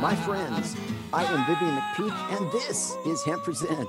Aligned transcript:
My 0.00 0.14
friends, 0.24 0.76
I 1.12 1.24
am 1.24 1.46
Vivian 1.46 1.74
McPeak, 1.76 2.38
and 2.38 2.52
this 2.52 2.96
is 3.06 3.24
Hemp 3.24 3.42
Present. 3.44 3.88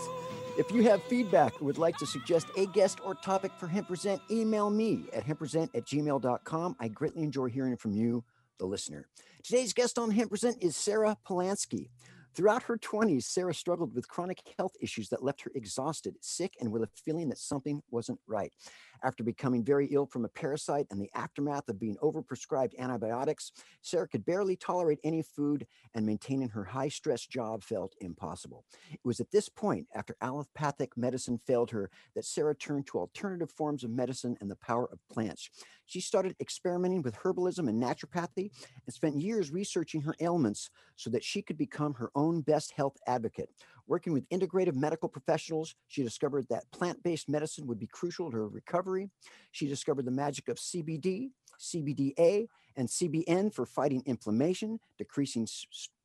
If 0.57 0.71
you 0.71 0.83
have 0.83 1.03
feedback 1.03 1.61
or 1.61 1.65
would 1.65 1.77
like 1.77 1.97
to 1.97 2.05
suggest 2.05 2.47
a 2.57 2.65
guest 2.67 2.99
or 3.03 3.13
topic 3.15 3.51
for 3.57 3.67
Hemp 3.67 3.87
Present, 3.87 4.21
email 4.31 4.69
me 4.69 5.05
at 5.13 5.25
hempresent 5.25 5.69
at 5.75 5.85
gmail.com. 5.85 6.75
I 6.79 6.87
greatly 6.87 7.23
enjoy 7.23 7.47
hearing 7.47 7.75
from 7.77 7.91
you, 7.91 8.23
the 8.57 8.65
listener. 8.65 9.07
Today's 9.43 9.73
guest 9.73 9.99
on 9.99 10.11
Hemp 10.11 10.29
Present 10.29 10.57
is 10.61 10.75
Sarah 10.75 11.17
Polansky. 11.27 11.89
Throughout 12.35 12.63
her 12.63 12.77
20s, 12.77 13.23
Sarah 13.23 13.53
struggled 13.53 13.95
with 13.95 14.07
chronic 14.07 14.41
health 14.57 14.73
issues 14.79 15.09
that 15.09 15.23
left 15.23 15.41
her 15.41 15.51
exhausted, 15.55 16.15
sick, 16.21 16.53
and 16.61 16.71
with 16.71 16.83
a 16.83 16.89
feeling 17.03 17.29
that 17.29 17.37
something 17.37 17.81
wasn't 17.91 18.19
right. 18.27 18.53
After 19.03 19.23
becoming 19.23 19.63
very 19.63 19.87
ill 19.87 20.05
from 20.05 20.25
a 20.25 20.29
parasite 20.29 20.87
and 20.91 21.01
the 21.01 21.09
aftermath 21.15 21.69
of 21.69 21.79
being 21.79 21.95
overprescribed 22.03 22.77
antibiotics, 22.77 23.51
Sarah 23.81 24.07
could 24.07 24.25
barely 24.25 24.55
tolerate 24.55 24.99
any 25.03 25.21
food, 25.21 25.65
and 25.93 26.05
maintaining 26.05 26.49
her 26.49 26.65
high 26.65 26.89
stress 26.89 27.25
job 27.25 27.63
felt 27.63 27.95
impossible. 28.01 28.65
It 28.91 28.99
was 29.03 29.19
at 29.19 29.31
this 29.31 29.49
point, 29.49 29.87
after 29.95 30.15
allopathic 30.21 30.97
medicine 30.97 31.39
failed 31.45 31.71
her, 31.71 31.89
that 32.15 32.25
Sarah 32.25 32.55
turned 32.55 32.87
to 32.87 32.99
alternative 32.99 33.51
forms 33.51 33.83
of 33.83 33.91
medicine 33.91 34.35
and 34.41 34.51
the 34.51 34.55
power 34.57 34.89
of 34.91 34.99
plants. 35.09 35.49
She 35.85 36.01
started 36.01 36.35
experimenting 36.39 37.01
with 37.01 37.15
herbalism 37.15 37.67
and 37.67 37.81
naturopathy 37.81 38.51
and 38.85 38.93
spent 38.93 39.19
years 39.19 39.51
researching 39.51 40.01
her 40.01 40.15
ailments 40.19 40.69
so 40.95 41.09
that 41.09 41.23
she 41.23 41.41
could 41.41 41.57
become 41.57 41.93
her 41.95 42.11
own 42.15 42.41
best 42.41 42.73
health 42.73 42.97
advocate. 43.07 43.49
Working 43.89 44.13
with 44.13 44.29
integrative 44.29 44.75
medical 44.75 45.09
professionals, 45.09 45.73
she 45.87 46.03
discovered 46.03 46.45
that 46.49 46.69
plant 46.71 47.01
based 47.01 47.27
medicine 47.27 47.65
would 47.65 47.79
be 47.79 47.87
crucial 47.87 48.29
to 48.29 48.37
her 48.37 48.47
recovery. 48.47 49.09
She 49.51 49.67
discovered 49.67 50.05
the 50.05 50.11
magic 50.11 50.47
of 50.47 50.57
CBD, 50.57 51.31
CBDA, 51.59 52.45
and 52.77 52.87
CBN 52.87 53.51
for 53.51 53.65
fighting 53.65 54.03
inflammation, 54.05 54.79
decreasing 54.99 55.47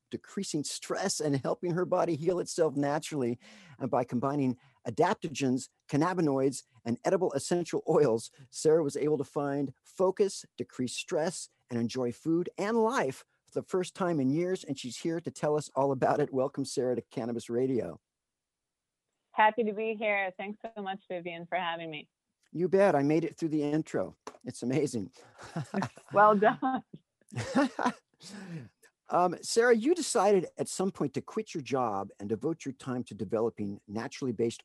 decreasing 0.09 0.63
stress 0.63 1.19
and 1.19 1.35
helping 1.43 1.73
her 1.73 1.85
body 1.85 2.15
heal 2.15 2.39
itself 2.39 2.75
naturally 2.75 3.37
and 3.79 3.91
by 3.91 4.03
combining 4.03 4.57
adaptogens, 4.87 5.67
cannabinoids, 5.89 6.63
and 6.85 6.97
edible 7.03 7.33
essential 7.33 7.83
oils, 7.89 8.31
Sarah 8.49 8.83
was 8.83 8.95
able 8.95 9.17
to 9.17 9.23
find 9.23 9.73
focus, 9.83 10.45
decrease 10.57 10.93
stress, 10.93 11.49
and 11.69 11.79
enjoy 11.79 12.11
food 12.11 12.49
and 12.57 12.77
life 12.77 13.25
the 13.55 13.63
first 13.63 13.95
time 13.95 14.19
in 14.19 14.29
years, 14.29 14.63
and 14.63 14.77
she's 14.77 14.97
here 14.97 15.19
to 15.19 15.31
tell 15.31 15.55
us 15.55 15.71
all 15.75 15.91
about 15.91 16.19
it. 16.19 16.31
Welcome, 16.31 16.65
Sarah, 16.65 16.95
to 16.95 17.01
Cannabis 17.09 17.49
Radio. 17.49 17.99
Happy 19.31 19.63
to 19.63 19.73
be 19.73 19.95
here. 19.97 20.31
Thanks 20.37 20.59
so 20.61 20.81
much, 20.81 20.99
Vivian, 21.09 21.47
for 21.47 21.57
having 21.57 21.89
me. 21.89 22.07
You 22.53 22.69
bet. 22.69 22.95
I 22.95 23.01
made 23.01 23.25
it 23.25 23.37
through 23.37 23.49
the 23.49 23.63
intro. 23.63 24.15
It's 24.45 24.61
amazing. 24.61 25.09
well 26.13 26.35
done. 26.35 26.83
um, 29.09 29.35
Sarah, 29.41 29.75
you 29.75 29.95
decided 29.95 30.47
at 30.57 30.69
some 30.69 30.91
point 30.91 31.13
to 31.15 31.21
quit 31.21 31.53
your 31.53 31.63
job 31.63 32.09
and 32.19 32.29
devote 32.29 32.63
your 32.63 32.73
time 32.73 33.03
to 33.05 33.13
developing 33.13 33.79
naturally 33.87 34.31
based 34.31 34.63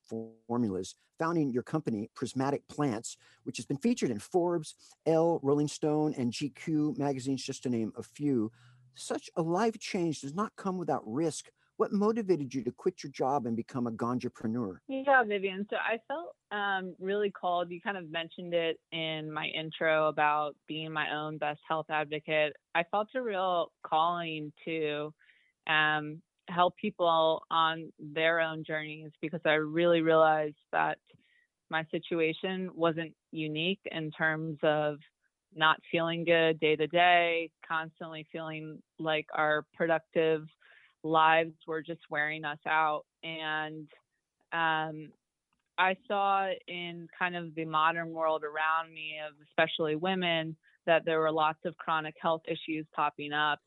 formulas, 0.49 0.95
founding 1.19 1.51
your 1.51 1.63
company, 1.65 2.11
Prismatic 2.15 2.67
Plants, 2.69 3.17
which 3.45 3.57
has 3.57 3.67
been 3.67 3.79
featured 3.79 4.11
in 4.11 4.19
Forbes, 4.19 4.75
Elle, 5.07 5.41
Rolling 5.43 5.69
Stone, 5.69 6.15
and 6.17 6.33
GQ 6.33 6.97
magazines, 6.97 7.43
just 7.43 7.65
to 7.65 7.69
name 7.71 7.93
a 7.97 8.03
few 8.03 8.53
such 8.95 9.31
a 9.37 9.43
life 9.43 9.79
change 9.79 10.21
does 10.21 10.35
not 10.35 10.53
come 10.57 10.79
without 10.79 11.03
risk. 11.07 11.47
What 11.77 11.93
motivated 11.93 12.53
you 12.53 12.63
to 12.65 12.73
quit 12.73 13.03
your 13.03 13.11
job 13.11 13.47
and 13.47 13.57
become 13.57 13.87
a 13.87 13.91
ganjapreneur? 13.91 14.77
Yeah, 14.87 15.23
Vivian. 15.25 15.67
So 15.71 15.77
I 15.77 15.99
felt 16.09 16.35
um, 16.53 16.95
really 17.01 17.31
called. 17.31 17.71
You 17.71 17.81
kind 17.81 17.97
of 17.97 18.11
mentioned 18.11 18.53
it 18.53 18.79
in 18.93 19.33
my 19.33 19.47
intro 19.47 20.09
about 20.09 20.57
being 20.69 20.93
my 20.93 21.15
own 21.15 21.39
best 21.39 21.61
health 21.67 21.87
advocate. 21.89 22.53
I 22.75 22.85
felt 22.91 23.09
a 23.15 23.23
real 23.23 23.73
calling 23.83 24.53
to 24.67 25.15
um, 25.67 26.21
help 26.49 26.77
people 26.77 27.45
on 27.51 27.91
their 27.99 28.41
own 28.41 28.63
journeys 28.67 29.11
because 29.23 29.41
I 29.47 29.53
really 29.53 30.03
realized 30.03 30.57
that 30.73 30.99
my 31.71 31.87
situation 31.91 32.71
wasn't 32.75 33.15
unique 33.31 33.81
in 33.91 34.11
terms 34.11 34.59
of 34.63 34.99
not 35.55 35.79
feeling 35.91 36.25
good 36.25 36.61
day 36.61 36.77
to 36.77 36.87
day, 36.87 37.51
constantly 37.67 38.27
feeling 38.31 38.81
like 38.99 39.27
our 39.35 39.65
productive 39.75 40.47
lives 41.03 41.55
were 41.67 41.83
just 41.83 42.01
wearing 42.11 42.45
us 42.45 42.59
out. 42.67 43.05
And 43.23 43.89
um, 44.53 45.11
I 45.79 45.97
saw 46.07 46.49
in 46.69 47.09
kind 47.19 47.37
of 47.37 47.55
the 47.55 47.65
modern 47.65 48.11
world 48.11 48.43
around 48.45 48.93
me, 48.93 49.15
of 49.27 49.35
especially 49.49 49.97
women, 49.97 50.57
that 50.87 51.05
there 51.05 51.21
were 51.21 51.33
lots 51.33 51.61
of 51.65 51.77
chronic 51.77 52.15
health 52.21 52.43
issues 52.47 52.87
popping 52.95 53.33
up. 53.33 53.61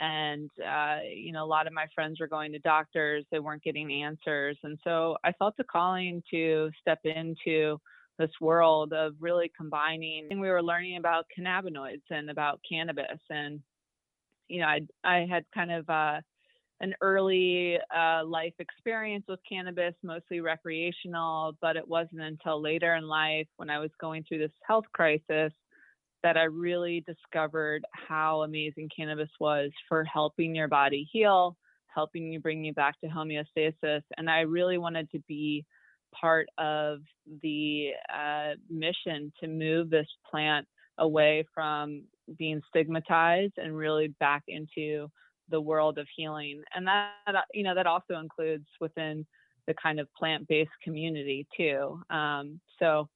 And, 0.00 0.50
uh, 0.64 0.98
you 1.12 1.32
know, 1.32 1.44
a 1.44 1.46
lot 1.46 1.66
of 1.66 1.72
my 1.72 1.86
friends 1.94 2.20
were 2.20 2.28
going 2.28 2.52
to 2.52 2.60
doctors, 2.60 3.24
they 3.30 3.40
weren't 3.40 3.64
getting 3.64 4.04
answers. 4.04 4.56
And 4.62 4.78
so 4.84 5.16
I 5.24 5.32
felt 5.32 5.56
the 5.56 5.64
calling 5.64 6.22
to 6.30 6.70
step 6.80 7.00
into 7.04 7.80
this 8.18 8.30
world 8.40 8.92
of 8.92 9.14
really 9.20 9.50
combining. 9.56 10.26
And 10.30 10.40
we 10.40 10.48
were 10.48 10.62
learning 10.62 10.96
about 10.96 11.26
cannabinoids 11.36 12.02
and 12.10 12.30
about 12.30 12.60
cannabis. 12.68 13.20
And, 13.30 13.60
you 14.48 14.60
know, 14.60 14.66
I, 14.66 14.80
I 15.04 15.26
had 15.30 15.44
kind 15.54 15.72
of 15.72 15.88
uh, 15.88 16.20
an 16.80 16.94
early 17.00 17.78
uh, 17.96 18.24
life 18.24 18.54
experience 18.58 19.24
with 19.28 19.40
cannabis, 19.48 19.94
mostly 20.02 20.40
recreational, 20.40 21.56
but 21.60 21.76
it 21.76 21.86
wasn't 21.86 22.20
until 22.20 22.60
later 22.60 22.94
in 22.94 23.08
life 23.08 23.48
when 23.56 23.70
I 23.70 23.78
was 23.78 23.90
going 24.00 24.24
through 24.24 24.38
this 24.38 24.52
health 24.66 24.84
crisis 24.92 25.52
that 26.22 26.36
I 26.36 26.44
really 26.44 27.04
discovered 27.06 27.84
how 27.92 28.42
amazing 28.42 28.90
cannabis 28.94 29.30
was 29.38 29.70
for 29.88 30.04
helping 30.04 30.54
your 30.54 30.68
body 30.68 31.08
heal, 31.12 31.56
helping 31.86 32.32
you 32.32 32.40
bring 32.40 32.64
you 32.64 32.72
back 32.72 33.00
to 33.00 33.08
homeostasis. 33.08 34.02
And 34.16 34.28
I 34.28 34.40
really 34.40 34.78
wanted 34.78 35.10
to 35.12 35.20
be 35.28 35.64
part 36.18 36.48
of 36.58 37.00
the 37.42 37.90
uh, 38.12 38.54
mission 38.70 39.32
to 39.40 39.48
move 39.48 39.90
this 39.90 40.06
plant 40.30 40.66
away 40.98 41.44
from 41.54 42.02
being 42.38 42.60
stigmatized 42.68 43.54
and 43.56 43.76
really 43.76 44.08
back 44.20 44.42
into 44.48 45.08
the 45.50 45.60
world 45.60 45.98
of 45.98 46.06
healing. 46.16 46.62
And 46.74 46.86
that, 46.86 47.12
you 47.54 47.62
know, 47.62 47.74
that 47.74 47.86
also 47.86 48.18
includes 48.18 48.66
within 48.80 49.26
the 49.66 49.74
kind 49.80 50.00
of 50.00 50.08
plant-based 50.14 50.70
community 50.82 51.46
too. 51.56 52.00
Um, 52.10 52.60
so 52.78 53.08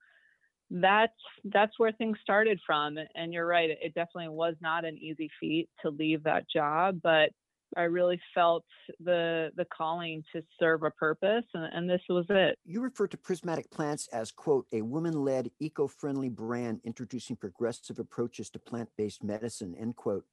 that's 0.81 1.13
that's 1.45 1.79
where 1.79 1.93
things 1.93 2.17
started 2.23 2.59
from 2.67 2.97
and 3.15 3.33
you're 3.33 3.47
right 3.47 3.69
it 3.69 3.93
definitely 3.95 4.29
was 4.29 4.55
not 4.63 4.87
an 4.87 4.97
easy 4.97 5.29
feat 5.39 5.69
to 5.83 5.91
leave 5.91 6.23
that 6.23 6.45
job 6.51 6.99
but 7.03 7.29
i 7.77 7.83
really 7.83 8.21
felt 8.35 8.65
the 9.01 9.51
the 9.57 9.65
calling 9.77 10.23
to 10.33 10.43
serve 10.59 10.83
a 10.83 10.91
purpose 10.91 11.45
and, 11.55 11.73
and 11.75 11.91
this 11.91 12.01
was 12.09 12.27
it. 12.29 12.59
You 12.65 12.81
refer 12.81 13.07
to 13.09 13.17
prismatic 13.17 13.71
plants 13.71 14.09
as 14.13 14.31
quote 14.31 14.67
a 14.73 14.83
woman-led 14.83 15.51
eco-friendly 15.61 16.31
brand 16.31 16.81
introducing 16.85 17.37
progressive 17.37 17.99
approaches 17.99 18.51
to 18.51 18.59
plant-based 18.59 19.23
medicine 19.23 19.75
end 19.79 19.97
quote. 19.97 20.25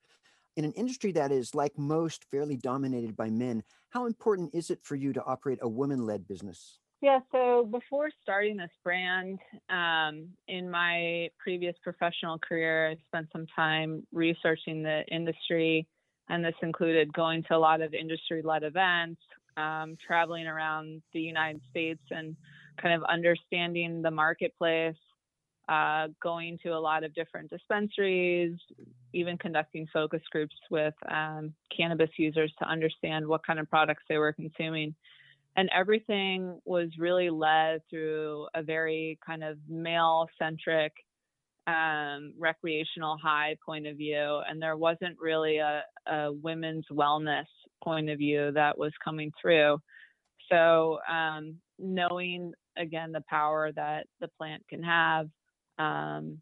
In 0.56 0.66
an 0.66 0.74
industry 0.74 1.12
that 1.14 1.32
is 1.32 1.56
like 1.56 1.78
most 1.78 2.26
fairly 2.32 2.58
dominated 2.58 3.16
by 3.16 3.30
men 3.30 3.64
how 3.90 4.06
important 4.06 4.54
is 4.54 4.70
it 4.70 4.80
for 4.84 4.96
you 4.96 5.14
to 5.14 5.24
operate 5.24 5.60
a 5.62 5.70
woman 5.70 6.06
led 6.06 6.28
business? 6.28 6.80
Yeah, 7.02 7.20
so 7.32 7.66
before 7.72 8.10
starting 8.22 8.58
this 8.58 8.70
brand, 8.84 9.40
um, 9.70 10.28
in 10.48 10.70
my 10.70 11.30
previous 11.40 11.76
professional 11.82 12.38
career, 12.38 12.90
I 12.90 12.98
spent 13.08 13.30
some 13.32 13.46
time 13.56 14.06
researching 14.12 14.84
the 14.84 15.04
industry, 15.10 15.88
and 16.30 16.46
this 16.46 16.56
included 16.62 17.12
going 17.14 17.44
to 17.44 17.56
a 17.56 17.58
lot 17.58 17.82
of 17.82 17.94
industry 17.94 18.42
led 18.42 18.64
events, 18.64 19.22
um, 19.58 19.98
traveling 20.06 20.48
around 20.48 21.02
the 21.14 21.20
United 21.20 21.62
States, 21.70 22.02
and 22.12 22.36
kind 22.82 22.96
of 22.96 23.04
understanding 23.10 24.02
the 24.02 24.12
marketplace, 24.12 24.96
uh, 25.68 26.08
going 26.22 26.58
to 26.64 26.70
a 26.70 26.80
lot 26.80 27.04
of 27.04 27.14
different 27.14 27.50
dispensaries, 27.50 28.58
even 29.14 29.38
conducting 29.38 29.88
focus 29.92 30.22
groups 30.32 30.56
with 30.72 30.94
um, 31.12 31.54
cannabis 31.76 32.10
users 32.18 32.54
to 32.60 32.66
understand 32.68 33.28
what 33.28 33.46
kind 33.46 33.60
of 33.60 33.70
products 33.70 34.04
they 34.08 34.18
were 34.18 34.34
consuming. 34.34 34.96
And 35.56 35.70
everything 35.76 36.62
was 36.66 36.90
really 36.98 37.30
led 37.30 37.82
through 37.90 38.48
a 38.54 38.64
very 38.64 39.20
kind 39.26 39.44
of 39.44 39.58
male 39.68 40.28
centric 40.38 40.94
um, 41.68 42.34
recreational 42.38 43.18
high 43.22 43.56
point 43.66 43.86
of 43.86 43.98
view 43.98 44.42
and 44.50 44.62
there 44.62 44.78
wasn't 44.78 45.18
really 45.20 45.58
a, 45.58 45.84
a, 46.08 46.32
women's 46.32 46.86
wellness 46.92 47.46
point 47.84 48.10
of 48.10 48.18
view 48.18 48.52
that 48.54 48.78
was 48.78 48.92
coming 49.04 49.32
through. 49.42 49.78
So 50.52 51.00
um, 51.10 51.56
knowing 51.78 52.54
again 52.78 53.12
the 53.12 53.24
power 53.30 53.72
that 53.74 54.08
the 54.20 54.30
plant 54.38 54.64
can 54.70 54.84
have 54.84 55.28
um, 55.78 56.40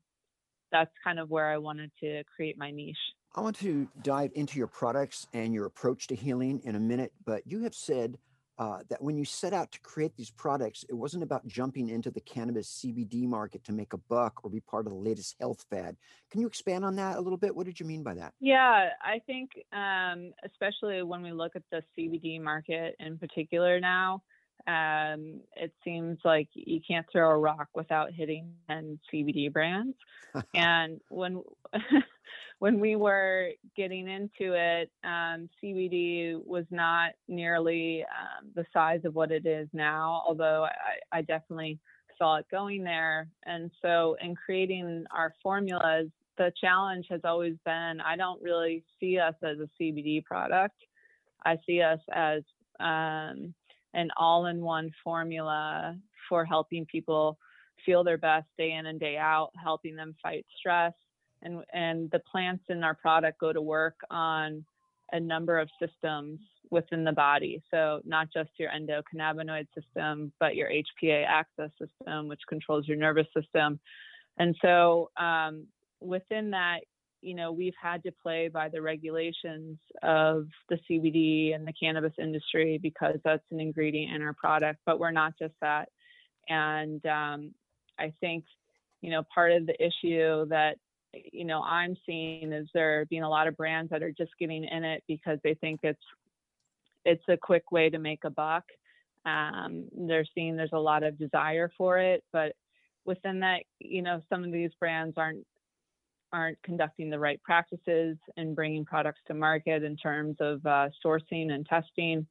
that's 0.71 0.91
kind 1.03 1.19
of 1.19 1.29
where 1.29 1.49
i 1.49 1.57
wanted 1.57 1.91
to 2.01 2.23
create 2.35 2.57
my 2.57 2.71
niche. 2.71 2.97
I 3.35 3.41
want 3.41 3.57
to 3.59 3.87
dive 4.01 4.31
into 4.33 4.57
your 4.57 4.67
products 4.67 5.27
and 5.33 5.53
your 5.53 5.65
approach 5.65 6.07
to 6.07 6.15
healing 6.15 6.61
in 6.63 6.75
a 6.75 6.79
minute 6.79 7.11
but 7.25 7.45
you 7.45 7.63
have 7.63 7.75
said 7.75 8.17
uh, 8.57 8.79
that 8.89 9.01
when 9.01 9.17
you 9.17 9.25
set 9.25 9.53
out 9.53 9.71
to 9.71 9.79
create 9.81 10.15
these 10.15 10.31
products, 10.31 10.83
it 10.89 10.93
wasn't 10.93 11.21
about 11.21 11.45
jumping 11.47 11.89
into 11.89 12.09
the 12.09 12.21
cannabis 12.21 12.83
CBD 12.83 13.27
market 13.27 13.63
to 13.65 13.71
make 13.71 13.93
a 13.93 13.97
buck 13.97 14.43
or 14.43 14.49
be 14.49 14.59
part 14.59 14.87
of 14.87 14.93
the 14.93 14.97
latest 14.97 15.35
health 15.39 15.65
fad. 15.69 15.95
Can 16.31 16.41
you 16.41 16.47
expand 16.47 16.83
on 16.83 16.95
that 16.95 17.17
a 17.17 17.21
little 17.21 17.37
bit? 17.37 17.55
What 17.55 17.65
did 17.65 17.79
you 17.79 17.85
mean 17.85 18.03
by 18.03 18.15
that? 18.15 18.33
Yeah, 18.39 18.89
I 19.01 19.19
think 19.25 19.51
um, 19.73 20.33
especially 20.43 21.03
when 21.03 21.21
we 21.21 21.31
look 21.31 21.55
at 21.55 21.63
the 21.71 21.83
CBD 21.97 22.41
market 22.41 22.95
in 22.99 23.17
particular 23.17 23.79
now, 23.79 24.23
um, 24.67 25.39
it 25.55 25.71
seems 25.83 26.19
like 26.25 26.49
you 26.53 26.81
can't 26.85 27.05
throw 27.11 27.29
a 27.29 27.37
rock 27.37 27.69
without 27.73 28.11
hitting 28.11 28.51
10 28.69 28.99
CBD 29.11 29.51
brands. 29.51 29.95
and 30.55 30.99
when 31.09 31.41
when 32.59 32.79
we 32.79 32.95
were 32.95 33.51
getting 33.75 34.09
into 34.09 34.53
it, 34.53 34.91
um, 35.03 35.49
CBD 35.63 36.45
was 36.45 36.65
not 36.69 37.11
nearly 37.27 38.03
um, 38.03 38.49
the 38.55 38.65
size 38.73 39.01
of 39.05 39.15
what 39.15 39.31
it 39.31 39.45
is 39.45 39.69
now, 39.73 40.23
although 40.27 40.65
I, 40.65 41.17
I 41.19 41.21
definitely 41.21 41.79
saw 42.17 42.37
it 42.37 42.45
going 42.51 42.83
there. 42.83 43.29
And 43.45 43.71
so, 43.81 44.17
in 44.21 44.35
creating 44.35 45.05
our 45.15 45.33
formulas, 45.41 46.09
the 46.37 46.51
challenge 46.59 47.05
has 47.09 47.21
always 47.23 47.55
been 47.65 48.01
I 48.01 48.15
don't 48.17 48.41
really 48.41 48.83
see 48.99 49.17
us 49.17 49.35
as 49.43 49.57
a 49.59 49.69
CBD 49.81 50.25
product. 50.25 50.75
I 51.45 51.57
see 51.65 51.81
us 51.81 51.99
as 52.13 52.43
um, 52.79 53.53
an 53.97 54.09
all 54.15 54.45
in 54.45 54.61
one 54.61 54.91
formula 55.03 55.97
for 56.29 56.45
helping 56.45 56.85
people 56.85 57.37
feel 57.85 58.03
their 58.03 58.17
best 58.17 58.47
day 58.57 58.73
in 58.73 58.85
and 58.85 58.99
day 58.99 59.17
out, 59.17 59.51
helping 59.61 59.95
them 59.95 60.15
fight 60.21 60.45
stress, 60.57 60.93
and 61.41 61.63
and 61.73 62.09
the 62.11 62.19
plants 62.31 62.63
in 62.69 62.83
our 62.83 62.95
product 62.95 63.39
go 63.39 63.51
to 63.51 63.61
work 63.61 63.95
on 64.09 64.63
a 65.11 65.19
number 65.19 65.57
of 65.57 65.69
systems 65.79 66.39
within 66.69 67.03
the 67.03 67.11
body. 67.11 67.61
So 67.71 68.01
not 68.05 68.27
just 68.33 68.49
your 68.57 68.69
endocannabinoid 68.69 69.67
system, 69.73 70.33
but 70.39 70.55
your 70.55 70.69
HPA 70.69 71.25
axis 71.25 71.71
system, 71.79 72.27
which 72.27 72.41
controls 72.49 72.87
your 72.87 72.97
nervous 72.97 73.27
system. 73.35 73.79
And 74.37 74.55
so 74.61 75.09
um, 75.17 75.65
within 76.01 76.51
that, 76.51 76.81
you 77.21 77.35
know, 77.35 77.51
we've 77.51 77.73
had 77.81 78.03
to 78.03 78.11
play 78.11 78.47
by 78.47 78.69
the 78.69 78.81
regulations 78.81 79.77
of 80.03 80.47
the 80.69 80.77
CBD 80.89 81.55
and 81.55 81.67
the 81.67 81.73
cannabis 81.73 82.13
industry 82.19 82.79
because 82.81 83.15
that's 83.23 83.43
an 83.51 83.59
ingredient 83.59 84.15
in 84.15 84.21
our 84.21 84.33
product. 84.33 84.79
But 84.85 84.99
we're 84.99 85.11
not 85.11 85.33
just 85.39 85.53
that. 85.61 85.89
And 86.47 87.03
um, 87.05 87.51
I 87.99 88.13
think, 88.19 88.45
you 89.01 89.11
know, 89.11 89.23
part 89.33 89.51
of 89.51 89.65
the 89.65 89.75
issue 89.83 90.47
that 90.49 90.77
you 91.31 91.45
know 91.45 91.61
I'm 91.63 91.95
seeing 92.05 92.51
is 92.51 92.67
there 92.73 93.05
being 93.05 93.23
a 93.23 93.29
lot 93.29 93.47
of 93.47 93.57
brands 93.57 93.89
that 93.91 94.03
are 94.03 94.11
just 94.11 94.31
getting 94.39 94.63
in 94.63 94.83
it 94.83 95.03
because 95.07 95.39
they 95.43 95.55
think 95.55 95.79
it's 95.83 96.03
it's 97.05 97.23
a 97.29 97.37
quick 97.37 97.71
way 97.71 97.89
to 97.89 97.99
make 97.99 98.23
a 98.25 98.29
buck. 98.29 98.65
Um, 99.25 99.85
they're 99.97 100.25
seeing 100.35 100.55
there's 100.55 100.69
a 100.73 100.79
lot 100.79 101.03
of 101.03 101.17
desire 101.17 101.71
for 101.77 101.97
it, 101.97 102.23
but 102.33 102.53
within 103.05 103.39
that, 103.39 103.63
you 103.79 104.01
know, 104.01 104.21
some 104.29 104.43
of 104.43 104.51
these 104.51 104.71
brands 104.79 105.15
aren't 105.17 105.45
aren't 106.33 106.61
conducting 106.63 107.09
the 107.09 107.19
right 107.19 107.41
practices 107.43 108.17
and 108.35 108.55
bringing 108.55 108.85
products 108.85 109.21
to 109.27 109.33
market 109.33 109.83
in 109.83 109.95
terms 109.95 110.37
of 110.39 110.65
uh, 110.65 110.89
sourcing 111.03 111.51
and 111.51 111.65
testing, 111.65 112.25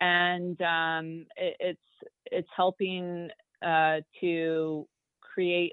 and 0.00 0.60
um, 0.62 1.26
it, 1.36 1.56
it's 1.60 1.80
it's 2.26 2.48
helping 2.56 3.30
uh, 3.64 3.98
to 4.20 4.86
create 5.20 5.72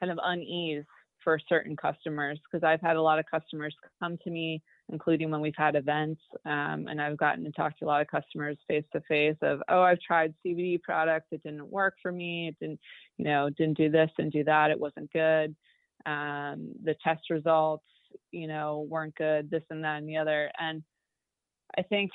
kind 0.00 0.12
of 0.12 0.18
unease 0.24 0.84
for 1.24 1.40
certain 1.48 1.74
customers 1.74 2.38
because 2.44 2.64
I've 2.64 2.82
had 2.82 2.96
a 2.96 3.02
lot 3.02 3.18
of 3.18 3.24
customers 3.28 3.74
come 3.98 4.18
to 4.22 4.30
me, 4.30 4.62
including 4.90 5.30
when 5.30 5.40
we've 5.40 5.54
had 5.56 5.74
events, 5.74 6.20
um, 6.44 6.86
and 6.88 7.00
I've 7.00 7.16
gotten 7.16 7.42
to 7.44 7.50
talk 7.50 7.76
to 7.78 7.86
a 7.86 7.86
lot 7.86 8.02
of 8.02 8.08
customers 8.08 8.58
face 8.68 8.84
to 8.92 9.00
face 9.08 9.36
of, 9.40 9.62
oh, 9.68 9.80
I've 9.80 10.00
tried 10.00 10.34
CBD 10.44 10.80
products, 10.82 11.28
it 11.32 11.42
didn't 11.42 11.66
work 11.66 11.94
for 12.02 12.12
me, 12.12 12.48
it 12.48 12.56
didn't, 12.60 12.78
you 13.16 13.24
know, 13.24 13.48
didn't 13.48 13.78
do 13.78 13.90
this 13.90 14.10
and 14.18 14.30
do 14.30 14.44
that, 14.44 14.70
it 14.70 14.78
wasn't 14.78 15.10
good. 15.12 15.56
Um, 16.06 16.72
the 16.82 16.94
test 17.02 17.30
results, 17.30 17.84
you 18.30 18.46
know, 18.46 18.86
weren't 18.88 19.14
good, 19.14 19.50
this 19.50 19.62
and 19.70 19.84
that 19.84 19.98
and 19.98 20.08
the 20.08 20.18
other, 20.18 20.50
and 20.58 20.82
I 21.76 21.82
think 21.82 22.10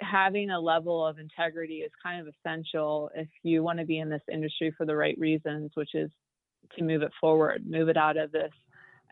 having 0.00 0.50
a 0.50 0.60
level 0.60 1.06
of 1.06 1.18
integrity 1.18 1.78
is 1.78 1.90
kind 2.02 2.20
of 2.20 2.32
essential 2.34 3.10
if 3.14 3.28
you 3.42 3.62
want 3.62 3.78
to 3.78 3.84
be 3.84 3.98
in 3.98 4.08
this 4.08 4.22
industry 4.32 4.72
for 4.76 4.86
the 4.86 4.96
right 4.96 5.16
reasons, 5.18 5.72
which 5.74 5.94
is 5.94 6.10
to 6.76 6.84
move 6.84 7.02
it 7.02 7.12
forward, 7.20 7.64
move 7.66 7.88
it 7.88 7.96
out 7.96 8.16
of 8.16 8.32
this 8.32 8.52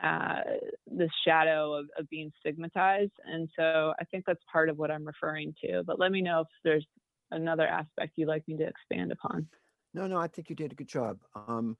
uh, 0.02 0.40
this 0.86 1.10
shadow 1.24 1.74
of, 1.74 1.86
of 1.96 2.08
being 2.08 2.32
stigmatized. 2.40 3.12
And 3.24 3.48
so 3.56 3.92
I 4.00 4.04
think 4.04 4.24
that's 4.26 4.42
part 4.50 4.68
of 4.68 4.76
what 4.76 4.90
I'm 4.90 5.06
referring 5.06 5.54
to. 5.64 5.84
But 5.86 6.00
let 6.00 6.10
me 6.10 6.20
know 6.20 6.40
if 6.40 6.48
there's 6.64 6.86
another 7.30 7.66
aspect 7.66 8.14
you'd 8.16 8.26
like 8.26 8.46
me 8.48 8.56
to 8.56 8.66
expand 8.66 9.12
upon. 9.12 9.46
No, 9.94 10.08
no, 10.08 10.18
I 10.18 10.26
think 10.26 10.50
you 10.50 10.56
did 10.56 10.72
a 10.72 10.74
good 10.74 10.88
job. 10.88 11.18
Um, 11.36 11.76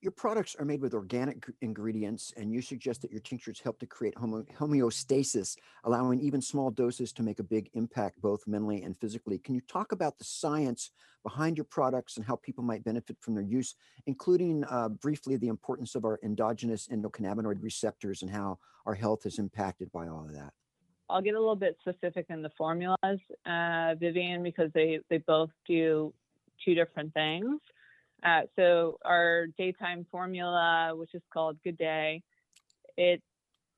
your, 0.00 0.12
products 0.12 0.56
are 0.58 0.64
made 0.64 0.80
with 0.80 0.94
organic 0.94 1.46
ingredients, 1.60 2.32
and 2.36 2.52
you 2.52 2.60
suggest 2.60 3.02
that 3.02 3.10
your 3.10 3.20
tinctures 3.20 3.60
help 3.60 3.78
to 3.80 3.86
create 3.86 4.14
homeostasis, 4.14 5.56
allowing 5.84 6.20
even 6.20 6.40
small 6.40 6.70
doses 6.70 7.12
to 7.12 7.22
make 7.22 7.38
a 7.38 7.44
big 7.44 7.70
impact 7.74 8.20
both 8.20 8.46
mentally 8.46 8.82
and 8.82 8.96
physically. 8.96 9.38
Can 9.38 9.54
you 9.54 9.60
talk 9.62 9.92
about 9.92 10.18
the 10.18 10.24
science 10.24 10.90
behind 11.22 11.56
your 11.56 11.64
products 11.64 12.16
and 12.16 12.26
how 12.26 12.36
people 12.36 12.64
might 12.64 12.84
benefit 12.84 13.16
from 13.20 13.34
their 13.34 13.44
use, 13.44 13.74
including 14.06 14.64
uh, 14.64 14.88
briefly 14.88 15.36
the 15.36 15.48
importance 15.48 15.94
of 15.94 16.04
our 16.04 16.18
endogenous 16.22 16.88
endocannabinoid 16.88 17.62
receptors 17.62 18.22
and 18.22 18.30
how 18.30 18.58
our 18.86 18.94
health 18.94 19.26
is 19.26 19.38
impacted 19.38 19.90
by 19.92 20.08
all 20.08 20.24
of 20.24 20.34
that? 20.34 20.52
I'll 21.10 21.22
get 21.22 21.34
a 21.34 21.40
little 21.40 21.56
bit 21.56 21.76
specific 21.80 22.26
in 22.28 22.42
the 22.42 22.50
formulas, 22.56 23.20
uh, 23.46 23.94
Vivian, 23.98 24.42
because 24.42 24.70
they, 24.74 25.00
they 25.08 25.18
both 25.18 25.50
do 25.66 26.12
two 26.64 26.74
different 26.74 27.14
things. 27.14 27.60
Uh, 28.24 28.42
so 28.56 28.98
our 29.04 29.46
daytime 29.58 30.06
formula, 30.10 30.92
which 30.94 31.14
is 31.14 31.22
called 31.32 31.56
Good 31.62 31.78
Day, 31.78 32.22
it 32.96 33.22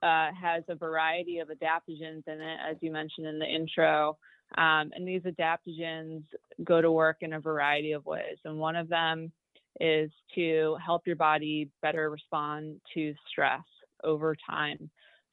uh, 0.03 0.31
has 0.33 0.65
a 0.69 0.75
variety 0.75 1.39
of 1.39 1.49
adaptogens 1.49 2.27
in 2.27 2.41
it, 2.41 2.59
as 2.69 2.77
you 2.81 2.91
mentioned 2.91 3.27
in 3.27 3.39
the 3.39 3.47
intro. 3.47 4.17
Um, 4.57 4.91
and 4.95 5.07
these 5.07 5.23
adaptogens 5.23 6.23
go 6.65 6.81
to 6.81 6.91
work 6.91 7.19
in 7.21 7.35
a 7.35 7.41
variety 7.41 7.93
of 7.93 8.07
ways. 8.07 8.39
And 8.45 8.59
one 8.59 8.77
of 8.77 8.89
them 8.89 9.31
is 9.79 10.11
to 10.35 10.77
help 10.85 11.07
your 11.07 11.17
body 11.17 11.71
better 11.83 12.11
respond 12.11 12.81
to 12.95 13.15
stress 13.31 13.63
over 14.03 14.35
time. 14.49 14.91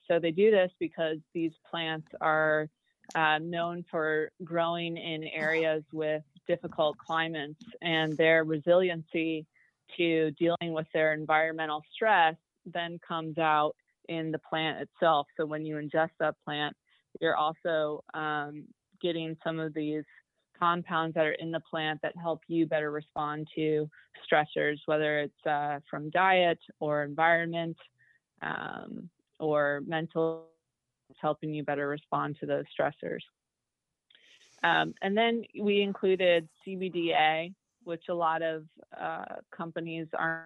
So 0.08 0.20
they 0.20 0.32
do 0.32 0.52
this 0.52 0.72
because 0.80 1.18
these 1.34 1.52
plants 1.70 2.08
are 2.22 2.70
uh, 3.16 3.40
known 3.40 3.86
for 3.90 4.32
growing 4.44 4.98
in 4.98 5.24
areas 5.24 5.84
with 5.92 6.24
difficult 6.48 6.98
climates, 6.98 7.64
and 7.82 8.16
their 8.18 8.44
resiliency 8.44 9.46
to 9.98 10.32
dealing 10.32 10.74
with 10.74 10.88
their 10.94 11.14
environmental 11.14 11.82
stress 11.94 12.36
then 12.66 13.00
comes 13.08 13.38
out 13.38 13.76
in 14.10 14.32
the 14.32 14.40
plant 14.40 14.82
itself. 14.82 15.28
So 15.38 15.46
when 15.46 15.66
you 15.66 15.76
ingest 15.76 16.12
that 16.20 16.36
plant, 16.44 16.76
you're 17.22 17.36
also 17.36 18.04
um, 18.14 18.66
getting 19.02 19.38
some 19.44 19.60
of 19.60 19.74
these 19.74 20.04
compounds 20.60 21.14
that 21.16 21.26
are 21.26 21.34
in 21.34 21.52
the 21.52 21.62
plant 21.70 22.00
that 22.02 22.14
help 22.22 22.42
you 22.48 22.66
better 22.66 22.92
respond 22.92 23.48
to 23.56 23.90
stressors, 24.30 24.78
whether 24.86 25.20
it's 25.20 25.46
uh, 25.46 25.80
from 25.90 26.10
diet 26.10 26.60
or 26.80 27.04
environment 27.04 27.78
um, 28.42 29.10
or 29.40 29.82
mental, 29.86 30.48
it's 31.10 31.20
helping 31.22 31.54
you 31.54 31.64
better 31.64 31.88
respond 31.88 32.38
to 32.40 32.46
those 32.46 32.66
stressors. 32.78 33.22
Um, 34.68 34.94
and 35.02 35.16
then 35.16 35.44
we 35.60 35.82
included 35.82 36.48
CBDA, 36.66 37.54
which 37.84 38.04
a 38.10 38.14
lot 38.14 38.42
of 38.42 38.64
uh, 39.00 39.36
companies 39.56 40.08
aren't 40.18 40.46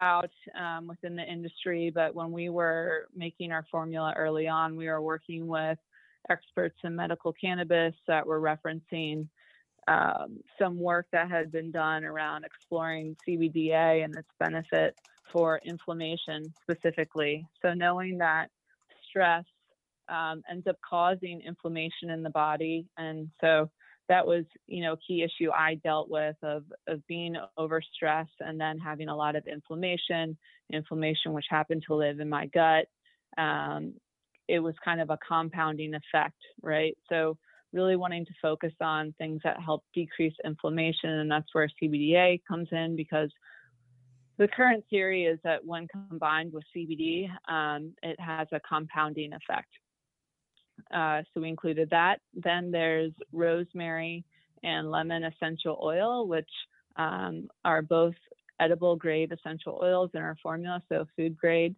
out 0.00 0.30
um, 0.58 0.88
within 0.88 1.16
the 1.16 1.22
industry. 1.22 1.90
But 1.94 2.14
when 2.14 2.32
we 2.32 2.48
were 2.48 3.08
making 3.14 3.52
our 3.52 3.64
formula 3.70 4.12
early 4.16 4.48
on, 4.48 4.76
we 4.76 4.88
were 4.88 5.00
working 5.00 5.46
with 5.46 5.78
experts 6.30 6.78
in 6.84 6.96
medical 6.96 7.32
cannabis 7.32 7.94
that 8.06 8.26
were 8.26 8.40
referencing 8.40 9.28
um, 9.86 10.40
some 10.58 10.78
work 10.78 11.06
that 11.12 11.30
had 11.30 11.52
been 11.52 11.70
done 11.70 12.04
around 12.04 12.44
exploring 12.44 13.16
CBDA 13.26 14.04
and 14.04 14.16
its 14.16 14.28
benefit 14.38 14.98
for 15.32 15.60
inflammation 15.64 16.42
specifically. 16.62 17.46
So, 17.62 17.74
knowing 17.74 18.18
that 18.18 18.48
stress 19.08 19.44
um, 20.08 20.42
ends 20.50 20.66
up 20.66 20.76
causing 20.88 21.40
inflammation 21.40 22.10
in 22.10 22.22
the 22.22 22.30
body, 22.30 22.86
and 22.96 23.30
so 23.40 23.70
that 24.08 24.26
was, 24.26 24.44
you 24.66 24.82
know, 24.82 24.92
a 24.94 24.98
key 24.98 25.22
issue 25.22 25.50
I 25.50 25.76
dealt 25.76 26.10
with 26.10 26.36
of 26.42 26.64
of 26.86 27.06
being 27.06 27.36
overstressed 27.58 28.26
and 28.40 28.60
then 28.60 28.78
having 28.78 29.08
a 29.08 29.16
lot 29.16 29.36
of 29.36 29.46
inflammation, 29.46 30.36
inflammation 30.72 31.32
which 31.32 31.46
happened 31.48 31.84
to 31.86 31.94
live 31.94 32.20
in 32.20 32.28
my 32.28 32.46
gut, 32.46 32.86
um, 33.38 33.94
it 34.48 34.60
was 34.60 34.74
kind 34.84 35.00
of 35.00 35.10
a 35.10 35.18
compounding 35.26 35.94
effect, 35.94 36.36
right? 36.62 36.96
So 37.08 37.38
really 37.72 37.96
wanting 37.96 38.24
to 38.26 38.32
focus 38.40 38.72
on 38.80 39.14
things 39.18 39.40
that 39.44 39.60
help 39.60 39.84
decrease 39.94 40.34
inflammation, 40.44 41.10
and 41.10 41.30
that's 41.30 41.52
where 41.52 41.68
CBDA 41.82 42.40
comes 42.46 42.68
in 42.72 42.96
because 42.96 43.30
the 44.36 44.48
current 44.48 44.84
theory 44.90 45.24
is 45.24 45.38
that 45.44 45.64
when 45.64 45.86
combined 45.88 46.52
with 46.52 46.64
CBD, 46.76 47.28
um, 47.48 47.94
it 48.02 48.18
has 48.18 48.48
a 48.52 48.60
compounding 48.60 49.32
effect. 49.32 49.68
Uh, 50.92 51.22
so 51.32 51.40
we 51.40 51.48
included 51.48 51.90
that. 51.90 52.20
Then 52.34 52.70
there's 52.70 53.12
rosemary 53.32 54.24
and 54.62 54.90
lemon 54.90 55.24
essential 55.24 55.78
oil, 55.82 56.26
which 56.26 56.50
um, 56.96 57.48
are 57.64 57.82
both 57.82 58.14
edible 58.60 58.96
grade 58.96 59.32
essential 59.32 59.80
oils 59.82 60.10
in 60.14 60.22
our 60.22 60.36
formula, 60.42 60.82
so 60.88 61.06
food 61.16 61.36
grade 61.36 61.74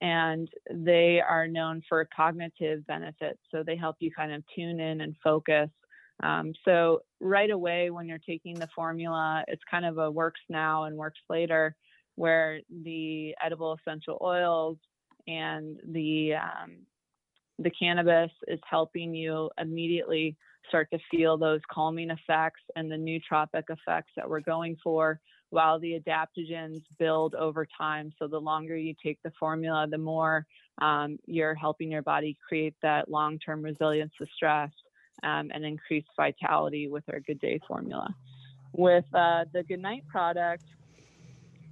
and 0.00 0.48
they 0.72 1.20
are 1.20 1.48
known 1.48 1.82
for 1.88 2.08
cognitive 2.14 2.86
benefits. 2.86 3.40
So 3.50 3.62
they 3.62 3.76
help 3.76 3.96
you 4.00 4.10
kind 4.10 4.32
of 4.32 4.42
tune 4.54 4.80
in 4.80 5.00
and 5.00 5.16
focus. 5.22 5.70
Um, 6.22 6.52
so 6.64 7.00
right 7.20 7.50
away, 7.50 7.90
when 7.90 8.06
you're 8.06 8.18
taking 8.18 8.54
the 8.54 8.68
formula, 8.74 9.44
it's 9.48 9.62
kind 9.70 9.84
of 9.84 9.98
a 9.98 10.10
works 10.10 10.40
now 10.48 10.84
and 10.84 10.96
works 10.96 11.20
later, 11.28 11.74
where 12.14 12.60
the 12.82 13.34
edible 13.44 13.78
essential 13.80 14.18
oils 14.20 14.78
and 15.26 15.78
the 15.92 16.34
um, 16.34 16.78
the 17.58 17.70
cannabis 17.70 18.30
is 18.46 18.60
helping 18.68 19.14
you 19.14 19.50
immediately 19.58 20.36
start 20.68 20.88
to 20.92 20.98
feel 21.10 21.36
those 21.36 21.60
calming 21.70 22.10
effects 22.10 22.60
and 22.76 22.90
the 22.90 22.96
nootropic 22.96 23.64
effects 23.68 24.12
that 24.16 24.28
we're 24.28 24.40
going 24.40 24.76
for 24.82 25.18
while 25.50 25.78
the 25.80 25.98
adaptogens 25.98 26.82
build 26.98 27.34
over 27.34 27.66
time. 27.76 28.12
So 28.18 28.28
the 28.28 28.40
longer 28.40 28.76
you 28.76 28.94
take 29.02 29.18
the 29.24 29.32
formula, 29.40 29.86
the 29.90 29.98
more 29.98 30.46
um, 30.82 31.18
you're 31.26 31.54
helping 31.54 31.90
your 31.90 32.02
body 32.02 32.36
create 32.46 32.74
that 32.82 33.10
long 33.10 33.38
term 33.38 33.62
resilience 33.62 34.12
to 34.18 34.26
stress 34.34 34.70
um, 35.22 35.50
and 35.52 35.64
increased 35.64 36.08
vitality 36.16 36.88
with 36.88 37.04
our 37.12 37.20
Good 37.20 37.40
Day 37.40 37.58
formula. 37.66 38.14
With 38.76 39.06
uh, 39.14 39.46
the 39.52 39.64
Good 39.64 39.80
Night 39.80 40.04
product, 40.08 40.64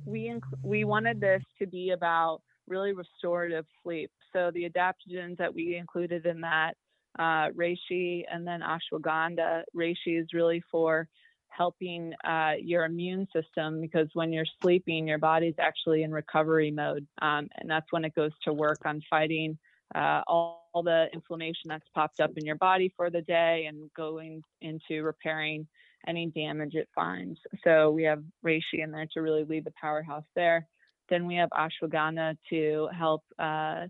we, 0.07 0.25
inc- 0.25 0.59
we 0.63 0.85
wanted 0.85 1.21
this 1.21 1.43
to 1.61 1.67
be 1.67 1.91
about 1.91 2.41
really 2.67 2.93
restorative 2.93 3.67
sleep. 3.83 4.11
So 4.33 4.51
the 4.53 4.69
adaptogens 4.69 5.39
that 5.39 5.55
we 5.55 5.77
included 5.77 6.27
in 6.27 6.41
that, 6.43 6.75
uh, 7.19 7.51
reishi 7.51 8.25
and 8.31 8.47
then 8.47 8.61
ashwagandha. 8.61 9.63
Reishi 9.75 10.21
is 10.21 10.29
really 10.33 10.63
for 10.71 11.09
helping 11.49 12.13
uh, 12.25 12.53
your 12.61 12.85
immune 12.85 13.27
system 13.33 13.81
because 13.81 14.09
when 14.13 14.33
you're 14.33 14.45
sleeping, 14.61 15.09
your 15.09 15.19
body's 15.19 15.55
actually 15.59 16.03
in 16.03 16.13
recovery 16.13 16.71
mode. 16.71 17.07
Um, 17.23 17.49
and 17.57 17.69
that's 17.69 17.87
when 17.91 18.05
it 18.05 18.15
goes 18.15 18.33
to 18.43 18.53
work 18.53 18.81
on 18.85 19.01
fighting 19.09 19.59
uh, 19.95 20.23
all, 20.27 20.69
all, 20.75 20.83
the 20.83 21.07
inflammation 21.15 21.69
that's 21.69 21.89
popped 21.95 22.21
up 22.21 22.33
in 22.37 22.45
your 22.45 22.57
body 22.57 22.93
for 22.97 23.09
the 23.09 23.23
day 23.23 23.67
and 23.69 23.91
going 23.95 24.43
into 24.61 25.03
repairing 25.03 25.67
any 26.07 26.27
damage 26.27 26.75
it 26.75 26.89
finds. 26.95 27.39
So 27.65 27.91
we 27.91 28.03
have 28.03 28.23
reishi 28.45 28.83
in 28.83 28.91
there 28.91 29.07
to 29.15 29.23
really 29.23 29.45
lead 29.45 29.65
the 29.65 29.73
powerhouse 29.81 30.27
there. 30.35 30.67
Then 31.09 31.27
we 31.27 31.37
have 31.37 31.51
ashwagandha 31.51 32.37
to 32.51 32.89
help 32.93 33.23
uh, 33.39 33.87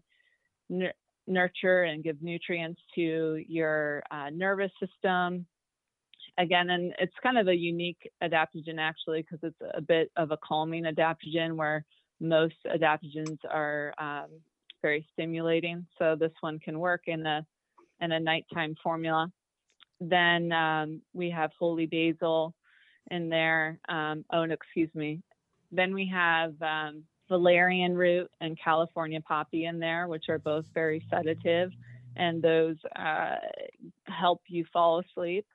n- 0.70 0.92
nurture 1.26 1.84
and 1.84 2.04
give 2.04 2.22
nutrients 2.22 2.80
to 2.94 3.42
your 3.48 4.02
uh, 4.10 4.30
nervous 4.30 4.70
system, 4.80 5.46
again, 6.38 6.70
and 6.70 6.94
it's 6.98 7.14
kind 7.22 7.38
of 7.38 7.48
a 7.48 7.54
unique 7.54 8.10
adaptogen 8.22 8.78
actually 8.78 9.22
because 9.22 9.38
it's 9.42 9.72
a 9.74 9.80
bit 9.80 10.10
of 10.16 10.30
a 10.30 10.36
calming 10.36 10.84
adaptogen 10.84 11.56
where 11.56 11.84
most 12.20 12.54
adaptogens 12.66 13.38
are 13.50 13.94
um, 13.98 14.28
very 14.82 15.06
stimulating. 15.12 15.86
So 15.98 16.16
this 16.18 16.32
one 16.40 16.58
can 16.58 16.78
work 16.78 17.02
in 17.06 17.26
a 17.26 17.46
in 18.00 18.12
a 18.12 18.20
nighttime 18.20 18.74
formula. 18.82 19.32
Then 20.00 20.52
um, 20.52 21.00
we 21.14 21.30
have 21.30 21.50
holy 21.58 21.86
basil 21.86 22.54
in 23.10 23.28
there. 23.28 23.78
Um, 23.88 24.24
oh, 24.32 24.44
no, 24.44 24.52
excuse 24.52 24.90
me. 24.94 25.22
Then 25.72 25.94
we 25.94 26.10
have 26.12 26.54
um, 26.60 27.04
valerian 27.28 27.96
root 27.96 28.30
and 28.40 28.58
California 28.58 29.20
poppy 29.20 29.64
in 29.64 29.78
there, 29.78 30.08
which 30.08 30.28
are 30.28 30.38
both 30.38 30.64
very 30.74 31.04
sedative, 31.10 31.70
and 32.16 32.42
those 32.42 32.76
uh, 32.96 33.36
help 34.06 34.42
you 34.48 34.64
fall 34.72 35.00
asleep. 35.00 35.46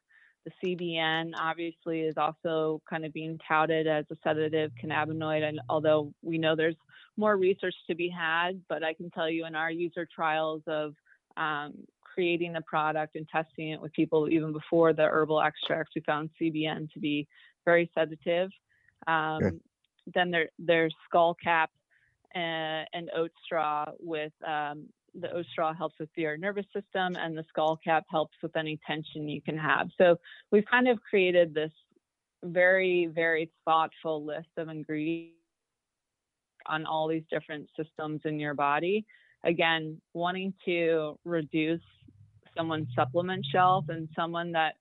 The 0.46 0.51
CBN 0.63 1.34
obviously 1.40 2.01
is 2.01 2.18
also 2.18 2.82
kind 2.90 3.06
of 3.06 3.13
being 3.13 3.40
touted 3.48 3.88
as 3.88 4.06
a 4.12 4.18
sedative 4.24 4.72
cannabinoid, 4.84 5.44
and 5.44 5.60
although 5.70 6.13
we 6.22 6.38
know 6.38 6.56
there's 6.56 6.75
more 7.18 7.38
research 7.38 7.75
to 7.88 7.96
be 7.96 8.10
had, 8.10 8.62
but 8.68 8.84
I 8.84 8.94
can 8.94 9.10
tell 9.12 9.30
you 9.30 9.46
in 9.46 9.56
our 9.56 9.72
user 9.72 10.08
trials 10.13 10.63
of 10.66 10.96
um, 11.38 11.74
creating 12.01 12.54
the 12.54 12.62
product 12.62 13.16
and 13.16 13.28
testing 13.30 13.70
it 13.70 13.82
with 13.82 13.94
people 13.94 14.30
even 14.30 14.51
before 14.51 14.94
the 14.94 15.04
herbal 15.04 15.42
extracts, 15.42 15.94
we 15.96 16.01
found 16.01 16.30
CBN 16.40 16.92
to 16.94 17.00
be 17.00 17.28
very 17.66 17.90
sedative. 17.94 18.50
Um, 19.08 19.62
Then 20.13 20.32
there, 20.32 20.50
there's 20.60 20.94
skull 21.08 21.36
cap 21.41 21.72
and, 22.34 22.88
and 22.94 23.10
oat 23.15 23.32
straw 23.46 23.86
with 24.00 24.34
um, 24.48 24.88
the 25.13 25.32
oat 25.32 25.46
straw 25.51 25.74
helps 25.74 26.00
with 26.00 26.10
your 26.15 26.38
nervous 26.38 26.65
system 26.74 27.15
and 27.15 27.38
the 27.38 27.44
skull 27.50 27.77
cap 27.84 28.06
helps 28.10 28.36
with 28.41 28.56
any 28.56 28.80
tension 28.88 29.27
you 29.27 29.41
can 29.41 29.58
have. 29.58 29.89
So 29.98 30.18
we've 30.51 30.65
kind 30.65 30.88
of 30.88 31.00
created 31.01 31.53
this 31.53 31.72
very, 32.44 33.08
very 33.08 33.51
thoughtful 33.65 34.24
list 34.24 34.50
of 34.58 34.70
ingredients 34.70 35.36
on 36.65 36.86
all 36.86 37.08
these 37.08 37.24
different 37.30 37.68
systems 37.77 38.22
in 38.25 38.39
your 38.39 38.53
body. 38.53 39.06
Again, 39.44 40.00
wanting 40.13 40.53
to 40.65 41.18
reduce 41.25 41.82
someone's 42.56 42.88
supplement 42.96 43.46
shelf 43.51 43.86
and 43.89 44.08
someone 44.15 44.51
that 44.53 44.75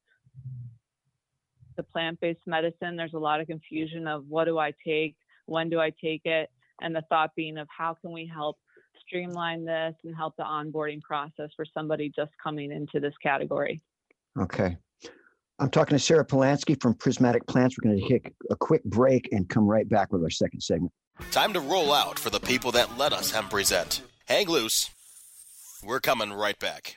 the 1.76 1.82
plant-based 1.82 2.46
medicine, 2.46 2.96
there's 2.96 3.14
a 3.14 3.18
lot 3.18 3.40
of 3.40 3.46
confusion 3.46 4.06
of 4.06 4.26
what 4.28 4.44
do 4.44 4.58
I 4.58 4.74
take, 4.86 5.16
when 5.50 5.68
do 5.68 5.80
I 5.80 5.90
take 6.02 6.22
it, 6.24 6.48
and 6.80 6.94
the 6.94 7.02
thought 7.08 7.34
being 7.36 7.58
of 7.58 7.68
how 7.76 7.94
can 8.00 8.12
we 8.12 8.30
help 8.32 8.56
streamline 9.06 9.64
this 9.64 9.94
and 10.04 10.14
help 10.16 10.34
the 10.36 10.44
onboarding 10.44 11.02
process 11.02 11.50
for 11.56 11.64
somebody 11.74 12.12
just 12.14 12.30
coming 12.42 12.70
into 12.70 13.00
this 13.00 13.14
category. 13.22 13.82
Okay. 14.38 14.76
I'm 15.58 15.68
talking 15.68 15.96
to 15.96 16.02
Sarah 16.02 16.24
Polansky 16.24 16.80
from 16.80 16.94
Prismatic 16.94 17.46
Plants. 17.46 17.76
We're 17.76 17.90
going 17.90 18.00
to 18.00 18.08
take 18.08 18.32
a 18.50 18.56
quick 18.56 18.82
break 18.84 19.28
and 19.32 19.48
come 19.48 19.66
right 19.66 19.88
back 19.88 20.12
with 20.12 20.22
our 20.22 20.30
second 20.30 20.60
segment. 20.60 20.92
Time 21.32 21.52
to 21.52 21.60
roll 21.60 21.92
out 21.92 22.18
for 22.18 22.30
the 22.30 22.40
people 22.40 22.72
that 22.72 22.96
let 22.96 23.12
us 23.12 23.30
hemp 23.32 23.50
present. 23.50 24.00
Hang 24.26 24.48
loose. 24.48 24.90
We're 25.84 26.00
coming 26.00 26.32
right 26.32 26.58
back. 26.58 26.96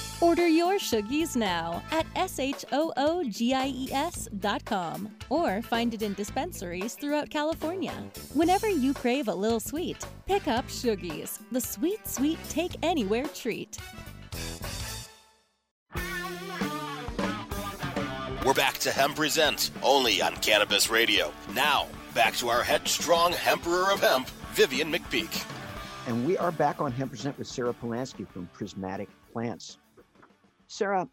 Order 0.21 0.47
your 0.47 0.75
Shoogies 0.75 1.35
now 1.35 1.81
at 1.89 2.05
S-H-O-O-G-I-E-S 2.15 2.69
dot 4.39 4.63
com 4.65 5.09
or 5.29 5.63
find 5.63 5.95
it 5.95 6.03
in 6.03 6.13
dispensaries 6.13 6.93
throughout 6.93 7.31
California. 7.31 7.95
Whenever 8.35 8.69
you 8.69 8.93
crave 8.93 9.29
a 9.29 9.33
little 9.33 9.59
sweet, 9.59 10.05
pick 10.27 10.47
up 10.47 10.67
Shoogies, 10.67 11.39
the 11.51 11.59
sweet, 11.59 12.07
sweet 12.07 12.37
take 12.49 12.75
anywhere 12.83 13.25
treat. 13.33 13.79
We're 18.45 18.53
back 18.53 18.77
to 18.79 18.91
Hemp 18.91 19.15
Present, 19.15 19.71
only 19.81 20.21
on 20.21 20.35
Cannabis 20.35 20.91
Radio. 20.91 21.33
Now, 21.55 21.87
back 22.13 22.35
to 22.35 22.49
our 22.49 22.61
headstrong 22.61 23.33
Emperor 23.47 23.91
of 23.91 24.01
Hemp, 24.01 24.29
Vivian 24.53 24.91
McPeak. 24.91 25.47
And 26.05 26.27
we 26.27 26.37
are 26.37 26.51
back 26.51 26.79
on 26.79 26.91
Hemp 26.91 27.09
Present 27.11 27.39
with 27.39 27.47
Sarah 27.47 27.73
Polansky 27.73 28.27
from 28.27 28.47
Prismatic 28.53 29.09
Plants. 29.33 29.79
Sarah, 30.71 31.05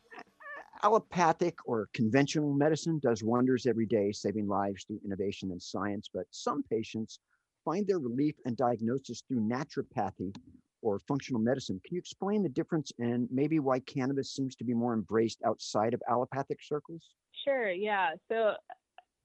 allopathic 0.84 1.58
or 1.66 1.88
conventional 1.92 2.54
medicine 2.54 3.00
does 3.02 3.24
wonders 3.24 3.66
every 3.66 3.86
day, 3.86 4.12
saving 4.12 4.46
lives 4.46 4.84
through 4.84 5.00
innovation 5.04 5.50
and 5.50 5.60
science. 5.60 6.08
But 6.14 6.26
some 6.30 6.62
patients 6.62 7.18
find 7.64 7.84
their 7.84 7.98
relief 7.98 8.36
and 8.46 8.56
diagnosis 8.56 9.24
through 9.26 9.40
naturopathy 9.40 10.32
or 10.80 11.00
functional 11.08 11.40
medicine. 11.40 11.80
Can 11.84 11.96
you 11.96 11.98
explain 11.98 12.44
the 12.44 12.48
difference 12.48 12.92
and 13.00 13.26
maybe 13.32 13.58
why 13.58 13.80
cannabis 13.80 14.32
seems 14.32 14.54
to 14.54 14.64
be 14.64 14.74
more 14.74 14.94
embraced 14.94 15.40
outside 15.44 15.92
of 15.92 16.00
allopathic 16.08 16.60
circles? 16.62 17.02
Sure. 17.44 17.68
Yeah. 17.72 18.10
So, 18.28 18.52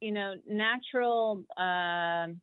you 0.01 0.13
know, 0.13 0.33
natural. 0.49 1.43
Um, 1.57 2.41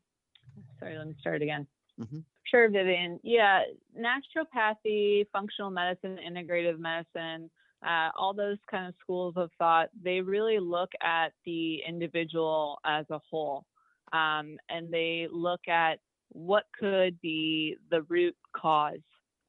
sorry, 0.78 0.96
let 0.96 1.08
me 1.08 1.16
start 1.18 1.42
again. 1.42 1.66
Mm-hmm. 2.00 2.20
Sure, 2.44 2.70
Vivian. 2.70 3.18
Yeah, 3.24 3.62
naturopathy, 3.98 5.26
functional 5.32 5.72
medicine, 5.72 6.18
integrative 6.24 6.78
medicine 6.78 7.50
uh, 7.86 8.10
all 8.16 8.34
those 8.34 8.58
kind 8.70 8.88
of 8.88 8.94
schools 9.00 9.34
of 9.36 9.50
thought, 9.58 9.88
they 10.02 10.20
really 10.20 10.58
look 10.58 10.90
at 11.02 11.32
the 11.44 11.78
individual 11.86 12.78
as 12.84 13.06
a 13.10 13.20
whole. 13.30 13.64
Um, 14.12 14.58
and 14.68 14.92
they 14.92 15.28
look 15.30 15.66
at 15.68 16.00
what 16.30 16.64
could 16.78 17.20
be 17.20 17.76
the 17.90 18.02
root 18.02 18.36
cause 18.54 18.98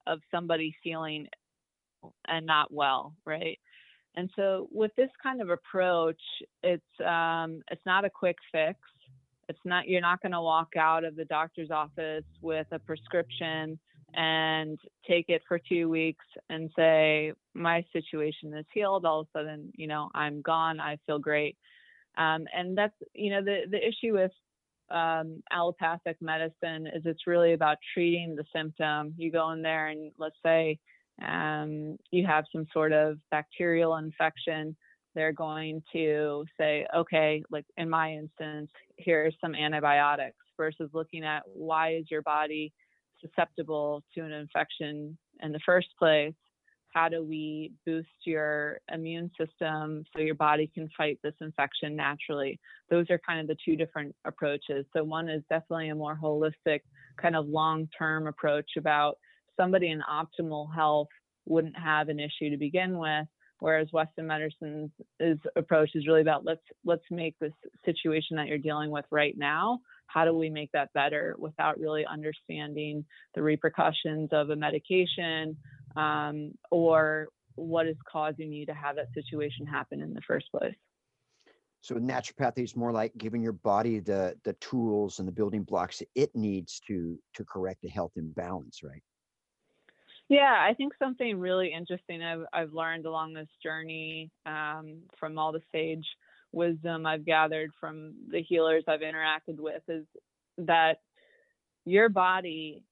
of 0.07 0.19
somebody 0.31 0.73
feeling 0.83 1.27
and 2.27 2.45
not 2.45 2.73
well, 2.73 3.13
right? 3.25 3.59
And 4.15 4.29
so 4.35 4.67
with 4.71 4.91
this 4.97 5.09
kind 5.21 5.41
of 5.41 5.49
approach, 5.49 6.21
it's 6.63 6.83
um, 7.05 7.61
it's 7.71 7.85
not 7.85 8.05
a 8.05 8.09
quick 8.09 8.37
fix. 8.51 8.79
It's 9.47 9.59
not 9.63 9.87
you're 9.87 10.01
not 10.01 10.21
going 10.21 10.33
to 10.33 10.41
walk 10.41 10.75
out 10.77 11.03
of 11.03 11.15
the 11.15 11.25
doctor's 11.25 11.71
office 11.71 12.25
with 12.41 12.67
a 12.71 12.79
prescription 12.79 13.79
and 14.15 14.79
take 15.07 15.25
it 15.29 15.41
for 15.47 15.59
two 15.59 15.89
weeks 15.89 16.25
and 16.49 16.69
say 16.75 17.33
my 17.53 17.83
situation 17.93 18.53
is 18.53 18.65
healed. 18.73 19.05
All 19.05 19.21
of 19.21 19.27
a 19.33 19.39
sudden 19.39 19.71
you 19.75 19.87
know 19.87 20.09
i'm 20.13 20.41
gone. 20.41 20.79
I 20.79 20.97
feel 21.05 21.19
great. 21.19 21.57
Um, 22.17 22.45
and 22.53 22.77
that's 22.77 22.95
you 23.13 23.31
know 23.31 23.43
the 23.43 23.61
the 23.69 23.77
issue 23.77 24.13
with 24.13 24.31
um, 24.89 25.41
allopathic 25.51 26.17
medicine 26.21 26.87
is 26.93 27.03
it's 27.05 27.27
really 27.27 27.53
about 27.53 27.77
treating 27.93 28.35
the 28.35 28.43
symptom. 28.53 29.13
You 29.17 29.31
go 29.31 29.51
in 29.51 29.61
there 29.61 29.87
and 29.87 30.11
let's 30.17 30.35
say 30.43 30.79
um, 31.25 31.97
you 32.11 32.25
have 32.25 32.45
some 32.51 32.65
sort 32.73 32.91
of 32.91 33.17
bacterial 33.29 33.95
infection 33.97 34.75
they're 35.13 35.33
going 35.33 35.83
to 35.93 36.45
say 36.57 36.85
okay 36.95 37.43
like 37.51 37.65
in 37.77 37.89
my 37.89 38.13
instance 38.13 38.69
here's 38.97 39.35
some 39.41 39.55
antibiotics 39.55 40.37
versus 40.57 40.89
looking 40.93 41.23
at 41.23 41.43
why 41.53 41.95
is 41.95 42.09
your 42.09 42.21
body 42.21 42.71
susceptible 43.21 44.03
to 44.15 44.21
an 44.21 44.31
infection 44.31 45.17
in 45.41 45.51
the 45.51 45.59
first 45.65 45.87
place, 45.97 46.33
how 46.93 47.07
do 47.07 47.23
we 47.23 47.71
boost 47.85 48.09
your 48.25 48.79
immune 48.93 49.31
system 49.39 50.03
so 50.13 50.21
your 50.21 50.35
body 50.35 50.69
can 50.73 50.89
fight 50.97 51.19
this 51.23 51.33
infection 51.39 51.95
naturally? 51.95 52.59
Those 52.89 53.05
are 53.09 53.19
kind 53.25 53.39
of 53.39 53.47
the 53.47 53.55
two 53.63 53.75
different 53.75 54.13
approaches. 54.25 54.85
So, 54.93 55.03
one 55.03 55.29
is 55.29 55.41
definitely 55.49 55.89
a 55.89 55.95
more 55.95 56.19
holistic, 56.21 56.81
kind 57.21 57.35
of 57.35 57.47
long 57.47 57.87
term 57.97 58.27
approach 58.27 58.71
about 58.77 59.17
somebody 59.57 59.89
in 59.89 60.01
optimal 60.01 60.73
health 60.73 61.07
wouldn't 61.45 61.77
have 61.77 62.09
an 62.09 62.19
issue 62.19 62.49
to 62.49 62.57
begin 62.57 62.97
with 62.97 63.27
whereas 63.61 63.87
western 63.93 64.27
medicine's 64.27 64.91
approach 65.55 65.91
is 65.95 66.05
really 66.07 66.21
about 66.21 66.43
let's 66.43 66.61
let's 66.83 67.03
make 67.09 67.37
this 67.39 67.53
situation 67.85 68.35
that 68.35 68.47
you're 68.47 68.57
dealing 68.57 68.91
with 68.91 69.05
right 69.11 69.35
now 69.37 69.79
how 70.11 70.25
do 70.25 70.33
we 70.33 70.49
make 70.49 70.71
that 70.73 70.91
better 70.93 71.35
without 71.37 71.79
really 71.79 72.05
understanding 72.05 73.05
the 73.35 73.41
repercussions 73.41 74.29
of 74.31 74.49
a 74.49 74.55
medication 74.55 75.55
um, 75.95 76.51
or 76.71 77.27
what 77.55 77.87
is 77.87 77.95
causing 78.09 78.51
you 78.51 78.65
to 78.65 78.73
have 78.73 78.95
that 78.95 79.07
situation 79.13 79.65
happen 79.65 80.01
in 80.01 80.13
the 80.13 80.21
first 80.27 80.51
place? 80.51 80.75
So 81.81 81.95
naturopathy 81.95 82.63
is 82.63 82.75
more 82.75 82.91
like 82.91 83.11
giving 83.17 83.41
your 83.41 83.53
body 83.53 83.99
the 83.99 84.37
the 84.43 84.53
tools 84.53 85.19
and 85.19 85.27
the 85.27 85.31
building 85.31 85.63
blocks 85.63 85.99
that 85.99 86.09
it 86.15 86.35
needs 86.35 86.79
to 86.87 87.17
to 87.33 87.43
correct 87.43 87.83
a 87.85 87.89
health 87.89 88.11
imbalance 88.15 88.81
right? 88.83 89.01
Yeah, 90.29 90.55
I 90.69 90.73
think 90.75 90.93
something 90.97 91.37
really 91.37 91.73
interesting 91.73 92.23
I've, 92.23 92.45
I've 92.53 92.73
learned 92.73 93.05
along 93.05 93.33
this 93.33 93.49
journey 93.61 94.31
um, 94.45 94.99
from 95.19 95.37
all 95.37 95.51
the 95.51 95.61
sage 95.73 96.05
wisdom 96.51 97.05
I've 97.05 97.25
gathered 97.25 97.71
from 97.79 98.13
the 98.29 98.41
healers 98.41 98.83
I've 98.87 99.01
interacted 99.01 99.57
with 99.57 99.81
is 99.87 100.05
that 100.57 100.99
your 101.85 102.09
body 102.09 102.83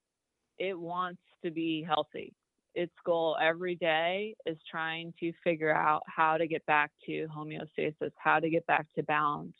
it 0.58 0.78
wants 0.78 1.22
to 1.44 1.52
be 1.52 1.84
healthy. 1.84 2.34
Its 2.76 2.94
goal 3.06 3.38
every 3.42 3.76
day 3.76 4.36
is 4.46 4.58
trying 4.70 5.14
to 5.20 5.32
figure 5.44 5.74
out 5.74 6.04
how 6.06 6.38
to 6.38 6.48
get 6.48 6.66
back 6.66 6.92
to 7.06 7.28
homeostasis, 7.36 8.12
how 8.18 8.40
to 8.40 8.50
get 8.50 8.66
back 8.68 8.86
to 8.96 9.04
balance. 9.04 9.56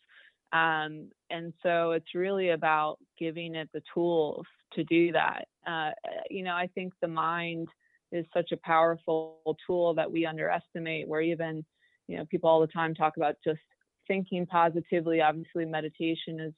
Um, 0.52 1.10
and 1.30 1.54
so 1.64 1.92
it's 1.92 2.16
really 2.16 2.50
about 2.50 2.98
giving 3.18 3.56
it 3.56 3.70
the 3.74 3.82
tools 3.94 4.46
to 4.74 4.84
do 4.84 5.12
that. 5.14 5.48
Uh, 5.66 5.92
you 6.30 6.44
know, 6.44 6.54
I 6.54 6.70
think 6.76 6.94
the 7.02 7.08
mind 7.08 7.68
is 8.12 8.26
such 8.34 8.52
a 8.52 8.58
powerful 8.58 9.58
tool 9.66 9.94
that 9.96 10.12
we 10.12 10.26
underestimate. 10.26 11.08
Where 11.08 11.22
even, 11.22 11.64
you 12.08 12.18
know, 12.18 12.26
people 12.26 12.50
all 12.50 12.62
the 12.62 12.68
time 12.68 12.94
talk 12.94 13.18
about 13.18 13.36
just 13.44 13.60
thinking 14.10 14.46
positively. 14.46 15.22
Obviously, 15.22 15.64
meditation 15.64 16.40
has 16.40 16.52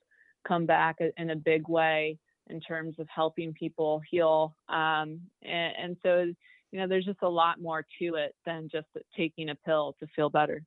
come 0.47 0.65
back 0.65 0.97
in 1.17 1.29
a 1.29 1.35
big 1.35 1.67
way 1.67 2.17
in 2.49 2.59
terms 2.59 2.95
of 2.97 3.07
helping 3.13 3.53
people 3.53 4.01
heal. 4.09 4.55
Um, 4.67 5.21
and, 5.43 5.73
and 5.83 5.97
so, 6.01 6.33
you 6.71 6.79
know, 6.79 6.87
there's 6.87 7.05
just 7.05 7.21
a 7.21 7.29
lot 7.29 7.61
more 7.61 7.85
to 7.99 8.15
it 8.15 8.33
than 8.45 8.69
just 8.71 8.87
taking 9.15 9.49
a 9.49 9.55
pill 9.55 9.95
to 9.99 10.07
feel 10.15 10.31
better. 10.31 10.63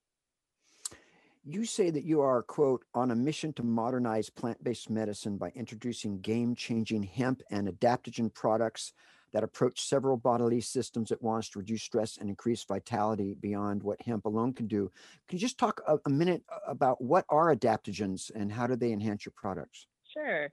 You 1.47 1.65
say 1.67 1.91
that 1.91 2.05
you 2.05 2.21
are, 2.23 2.43
quote, 2.43 2.85
on 2.95 3.11
a 3.11 3.15
mission 3.15 3.53
to 3.55 3.63
modernize 3.63 4.31
plant 4.31 4.63
based 4.63 4.89
medicine 4.89 5.37
by 5.37 5.51
introducing 5.55 6.21
game 6.21 6.55
changing 6.55 7.03
hemp 7.03 7.43
and 7.51 7.69
adaptogen 7.69 8.33
products 8.33 8.93
that 9.35 9.43
approach 9.43 9.81
several 9.81 10.17
bodily 10.17 10.61
systems 10.61 11.11
at 11.11 11.21
once 11.21 11.51
to 11.51 11.59
reduce 11.59 11.83
stress 11.83 12.17
and 12.19 12.31
increase 12.31 12.65
vitality 12.65 13.37
beyond 13.41 13.83
what 13.83 14.01
hemp 14.01 14.25
alone 14.25 14.55
can 14.55 14.69
do. 14.69 14.91
Can 15.29 15.37
you 15.37 15.41
just 15.41 15.59
talk 15.59 15.83
a, 15.89 15.99
a 16.07 16.11
minute 16.11 16.43
about 16.67 17.03
what 17.03 17.27
are 17.29 17.55
adaptogens 17.55 18.31
and 18.35 18.51
how 18.51 18.69
do 18.69 18.77
they 18.77 18.93
enhance 18.93 19.27
your 19.27 19.35
products? 19.37 19.89
Sure. 20.13 20.49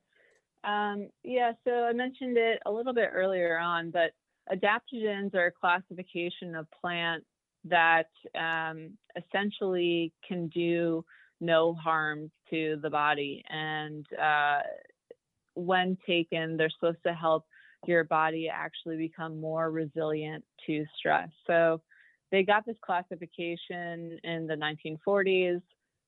Um, 0.63 1.09
yeah, 1.23 1.53
so 1.63 1.71
I 1.71 1.93
mentioned 1.93 2.37
it 2.37 2.59
a 2.65 2.71
little 2.71 2.93
bit 2.93 3.11
earlier 3.13 3.59
on, 3.59 3.91
but 3.91 4.11
adaptogens 4.51 5.35
are 5.35 5.45
a 5.45 5.51
classification 5.51 6.55
of 6.55 6.65
plants 6.81 7.27
that 7.65 8.09
um, 8.35 8.97
essentially 9.15 10.11
can 10.27 10.47
do 10.47 11.05
no 11.39 11.75
harm 11.75 12.31
to 12.49 12.79
the 12.81 12.89
body. 12.89 13.43
And 13.47 14.07
uh, 14.19 14.61
when 15.53 15.99
taken, 16.07 16.57
they're 16.57 16.71
supposed 16.71 17.03
to 17.05 17.13
help 17.13 17.45
your 17.85 18.03
body 18.03 18.49
actually 18.49 18.97
become 18.97 19.39
more 19.39 19.71
resilient 19.71 20.43
to 20.67 20.85
stress. 20.97 21.29
So 21.47 21.81
they 22.31 22.43
got 22.43 22.65
this 22.65 22.77
classification 22.81 24.19
in 24.23 24.47
the 24.47 24.55
1940s 24.55 25.61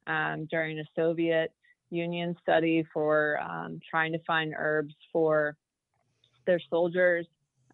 um, 0.08 0.48
during 0.50 0.80
a 0.80 0.84
Soviet 0.96 1.52
Union 1.90 2.36
study 2.42 2.86
for 2.94 3.40
um, 3.42 3.80
trying 3.90 4.12
to 4.14 4.20
find 4.26 4.54
herbs 4.58 4.94
for 5.12 5.58
their 6.46 6.62
soldiers. 6.70 7.26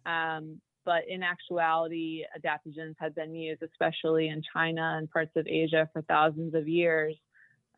Um, 0.06 0.60
but 0.84 1.02
in 1.08 1.22
actuality, 1.22 2.24
adaptogens 2.36 2.94
had 2.98 3.14
been 3.14 3.34
used, 3.34 3.62
especially 3.62 4.28
in 4.28 4.42
China 4.52 4.96
and 4.98 5.10
parts 5.10 5.32
of 5.36 5.46
Asia, 5.46 5.88
for 5.92 6.02
thousands 6.02 6.54
of 6.54 6.66
years. 6.66 7.14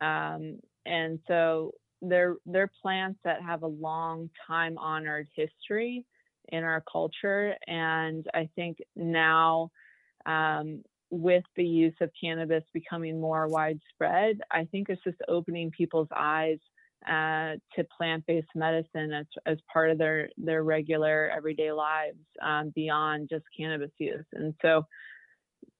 Um, 0.01 0.59
and 0.85 1.19
so 1.27 1.73
they're 2.01 2.35
they're 2.45 2.71
plants 2.81 3.19
that 3.23 3.41
have 3.41 3.63
a 3.63 3.67
long 3.67 4.29
time 4.47 4.77
honored 4.77 5.27
history 5.35 6.05
in 6.49 6.63
our 6.63 6.83
culture. 6.91 7.55
And 7.67 8.25
I 8.33 8.49
think 8.55 8.77
now, 8.95 9.69
um, 10.25 10.83
with 11.09 11.43
the 11.55 11.65
use 11.65 11.93
of 12.01 12.09
cannabis 12.19 12.63
becoming 12.73 13.21
more 13.21 13.47
widespread, 13.47 14.39
I 14.51 14.65
think 14.65 14.89
it's 14.89 15.03
just 15.03 15.17
opening 15.27 15.69
people's 15.69 16.07
eyes 16.15 16.57
uh, 17.07 17.57
to 17.75 17.85
plant-based 17.97 18.47
medicine 18.55 19.13
as, 19.13 19.25
as 19.45 19.57
part 19.71 19.91
of 19.91 19.97
their 19.97 20.29
their 20.37 20.63
regular 20.63 21.29
everyday 21.35 21.71
lives 21.71 22.17
um, 22.41 22.71
beyond 22.73 23.29
just 23.29 23.43
cannabis 23.55 23.91
use. 23.99 24.25
And 24.33 24.53
so, 24.61 24.85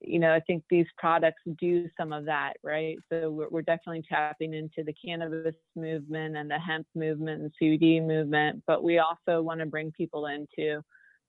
you 0.02 0.20
know, 0.20 0.34
I 0.34 0.40
think 0.42 0.64
these 0.70 0.88
products 0.98 1.42
do 1.60 1.90
some 1.98 2.14
of 2.14 2.26
that, 2.26 2.54
right? 2.64 2.98
So 3.10 3.30
we're, 3.30 3.50
we're, 3.50 3.62
definitely 3.62 4.04
tapping 4.08 4.54
into 4.54 4.84
the 4.84 4.94
cannabis 4.94 5.56
movement 5.76 6.36
and 6.38 6.50
the 6.50 6.60
hemp 6.60 6.88
movement 6.96 7.42
and 7.42 7.52
CBD 7.62 8.06
movement, 8.06 8.64
but 8.68 8.84
we 8.84 9.00
also 9.00 9.42
want 9.42 9.60
to 9.60 9.66
bring 9.66 9.92
people 9.92 10.28
into 10.28 10.82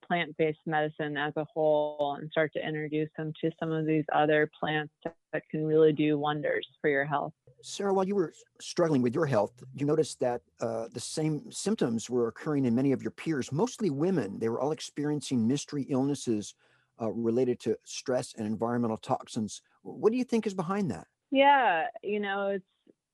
plant-based 0.07 0.59
medicine 0.67 1.17
as 1.17 1.33
a 1.37 1.45
whole 1.53 2.17
and 2.21 2.31
start 2.31 2.53
to 2.55 2.67
introduce 2.67 3.09
them 3.17 3.33
to 3.41 3.51
some 3.59 3.73
of 3.73 3.87
these 3.87 4.05
other 4.15 4.51
plants 4.59 4.93
that 5.33 5.43
can 5.51 5.65
really 5.65 5.93
do 5.93 6.19
wonders 6.19 6.67
for 6.81 6.91
your 6.91 7.05
health. 7.05 7.33
Sarah, 7.63 7.95
while 7.95 8.07
you 8.07 8.15
were 8.15 8.33
struggling 8.61 9.01
with 9.01 9.15
your 9.15 9.27
health, 9.27 9.53
you 9.75 9.87
noticed 9.87 10.21
that 10.21 10.43
uh, 10.61 10.89
the 10.93 11.01
same 11.01 11.51
symptoms 11.51 12.11
were 12.11 12.29
occurring 12.29 12.67
in 12.67 12.75
many 12.75 12.93
of 12.93 13.03
your 13.03 13.11
peers, 13.11 13.51
mostly 13.51 13.91
women. 13.91 14.39
They 14.39 14.49
were 14.49 14.61
all 14.61 14.73
experiencing 14.73 15.47
mystery 15.47 15.87
illnesses 15.89 16.55
uh, 17.01 17.11
related 17.11 17.61
to 17.61 17.77
stress 17.85 18.35
and 18.37 18.47
environmental 18.47 18.97
toxins. 18.97 19.63
What 19.83 20.11
do 20.11 20.19
you 20.19 20.25
think 20.25 20.47
is 20.47 20.55
behind 20.55 20.91
that? 20.91 21.07
Yeah, 21.31 21.87
you 22.03 22.21
know, 22.21 22.49
it's 22.49 22.65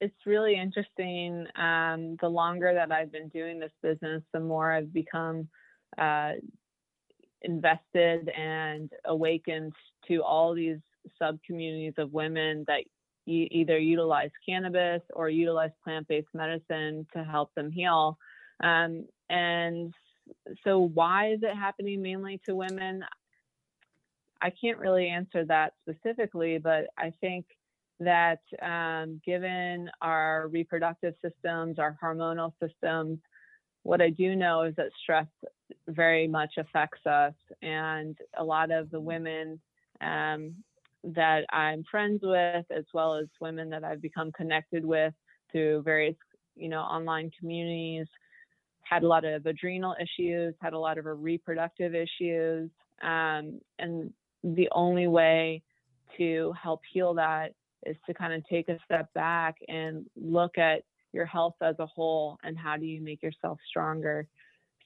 it's 0.01 0.27
really 0.27 0.55
interesting. 0.55 1.47
Um, 1.57 2.17
the 2.21 2.29
longer 2.29 2.73
that 2.73 2.91
I've 2.91 3.13
been 3.13 3.29
doing 3.29 3.59
this 3.59 3.73
business, 3.83 4.23
the 4.33 4.41
more 4.41 4.73
I've 4.73 4.93
become 4.93 5.49
uh, 5.99 6.33
invested 7.43 8.31
and 8.31 8.91
awakened 9.05 9.73
to 10.09 10.23
all 10.23 10.55
these 10.55 10.79
sub 11.19 11.39
communities 11.47 11.95
of 11.99 12.13
women 12.13 12.65
that 12.67 12.81
either 13.27 13.79
utilize 13.79 14.31
cannabis 14.47 15.03
or 15.15 15.29
utilize 15.29 15.71
plant 15.85 16.09
based 16.09 16.29
medicine 16.35 17.07
to 17.13 17.23
help 17.23 17.55
them 17.55 17.71
heal. 17.71 18.19
Um, 18.63 19.07
and 19.29 19.95
so, 20.65 20.79
why 20.81 21.33
is 21.33 21.41
it 21.43 21.55
happening 21.55 22.03
mainly 22.03 22.41
to 22.47 22.55
women? 22.55 23.05
I 24.43 24.51
can't 24.51 24.79
really 24.79 25.09
answer 25.09 25.45
that 25.47 25.75
specifically, 25.83 26.59
but 26.59 26.87
I 26.97 27.13
think 27.21 27.47
that 28.01 28.41
um, 28.63 29.21
given 29.25 29.91
our 30.01 30.49
reproductive 30.49 31.15
systems, 31.23 31.79
our 31.79 31.99
hormonal 32.03 32.53
systems, 32.63 33.19
what 33.83 34.01
I 34.01 34.11
do 34.11 34.35
know 34.35 34.63
is 34.63 34.75
that 34.77 34.89
stress 35.03 35.27
very 35.87 36.27
much 36.27 36.55
affects 36.57 37.07
us. 37.07 37.35
And 37.63 38.17
a 38.37 38.45
lot 38.45 38.71
of 38.71 38.91
the 38.91 39.01
women 39.01 39.61
um, 40.01 40.55
that 41.05 41.45
I'm 41.51 41.85
friends 41.91 42.21
with, 42.23 42.65
as 42.71 42.85
well 42.95 43.17
as 43.17 43.27
women 43.41 43.71
that 43.71 43.85
I've 43.85 44.03
become 44.03 44.33
connected 44.33 44.85
with 44.85 45.15
through 45.53 45.83
various, 45.83 46.17
you 46.57 46.69
know, 46.69 46.81
online 46.81 47.31
communities, 47.39 48.07
had 48.83 49.03
a 49.03 49.09
lot 49.09 49.25
of 49.25 49.47
adrenal 49.47 49.95
issues, 50.01 50.55
had 50.61 50.73
a 50.73 50.79
lot 50.79 50.99
of 50.99 51.05
reproductive 51.07 51.95
issues. 51.95 52.71
Um, 53.03 53.61
and 53.79 54.13
the 54.43 54.69
only 54.73 55.07
way 55.07 55.63
to 56.17 56.53
help 56.61 56.81
heal 56.93 57.15
that 57.15 57.53
is 57.87 57.97
to 58.07 58.15
kind 58.15 58.33
of 58.33 58.47
take 58.49 58.69
a 58.69 58.79
step 58.85 59.13
back 59.15 59.57
and 59.69 60.07
look 60.17 60.59
at 60.59 60.83
your 61.13 61.27
health 61.27 61.57
as 61.63 61.77
a 61.79 61.87
whole 61.87 62.39
and 62.45 62.59
how 62.59 62.77
do 62.77 62.87
you 62.87 63.01
make 63.01 63.23
yourself 63.23 63.59
stronger. 63.69 64.27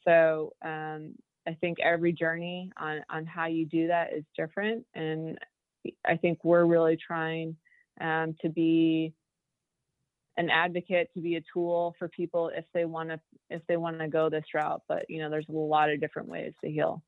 So 0.04 0.52
um, 0.64 1.14
I 1.46 1.54
think 1.60 1.78
every 1.80 2.12
journey 2.12 2.70
on 2.76 3.02
on 3.10 3.26
how 3.26 3.46
you 3.46 3.66
do 3.66 3.88
that 3.88 4.12
is 4.12 4.24
different, 4.36 4.86
and 4.94 5.38
I 6.06 6.16
think 6.16 6.44
we're 6.44 6.64
really 6.64 6.96
trying 6.96 7.56
um, 8.00 8.34
to 8.42 8.48
be 8.48 9.12
an 10.36 10.50
advocate 10.50 11.10
to 11.14 11.20
be 11.20 11.36
a 11.36 11.42
tool 11.52 11.94
for 11.98 12.08
people 12.08 12.50
if 12.54 12.64
they 12.74 12.84
want 12.84 13.10
to 13.10 13.20
if 13.50 13.62
they 13.68 13.76
want 13.76 13.98
to 14.00 14.08
go 14.08 14.28
this 14.28 14.44
route 14.52 14.82
but 14.88 15.08
you 15.08 15.20
know 15.20 15.30
there's 15.30 15.48
a 15.48 15.52
lot 15.52 15.90
of 15.90 16.00
different 16.00 16.28
ways 16.28 16.52
to 16.60 16.68
heal 16.68 17.02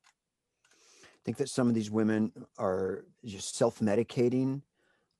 think 1.27 1.35
that 1.35 1.49
some 1.49 1.67
of 1.67 1.73
these 1.73 1.91
women 1.91 2.31
are 2.57 3.03
just 3.25 3.57
self-medicating 3.57 4.61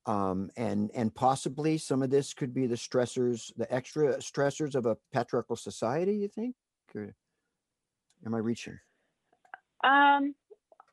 um, 0.05 0.49
and 0.55 0.89
and 0.95 1.13
possibly 1.13 1.77
some 1.77 2.01
of 2.01 2.09
this 2.09 2.33
could 2.33 2.53
be 2.53 2.65
the 2.65 2.75
stressors 2.75 3.51
the 3.57 3.71
extra 3.73 4.17
stressors 4.19 4.73
of 4.73 4.85
a 4.85 4.95
patriarchal 5.11 5.57
society 5.57 6.15
you 6.15 6.29
think 6.29 6.55
or 6.95 7.13
am 8.25 8.33
i 8.33 8.37
reaching 8.37 8.79
um 9.83 10.33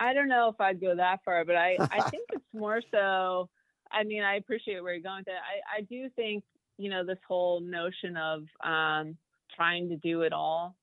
i 0.00 0.12
don't 0.12 0.26
know 0.26 0.48
if 0.48 0.60
i'd 0.60 0.80
go 0.80 0.96
that 0.96 1.20
far 1.24 1.44
but 1.44 1.54
i 1.54 1.76
i 1.92 2.00
think 2.10 2.24
it's 2.32 2.52
more 2.52 2.80
so 2.90 3.48
i 3.92 4.02
mean 4.02 4.24
i 4.24 4.34
appreciate 4.34 4.82
where 4.82 4.94
you're 4.94 5.02
going 5.02 5.18
with 5.18 5.28
it 5.28 5.34
i 5.34 5.78
i 5.78 5.80
do 5.82 6.10
think 6.16 6.42
you 6.76 6.90
know 6.90 7.06
this 7.06 7.18
whole 7.28 7.60
notion 7.60 8.16
of 8.16 8.40
um 8.64 9.16
trying 9.54 9.88
to 9.88 9.96
do 9.98 10.22
it 10.22 10.32
all 10.32 10.74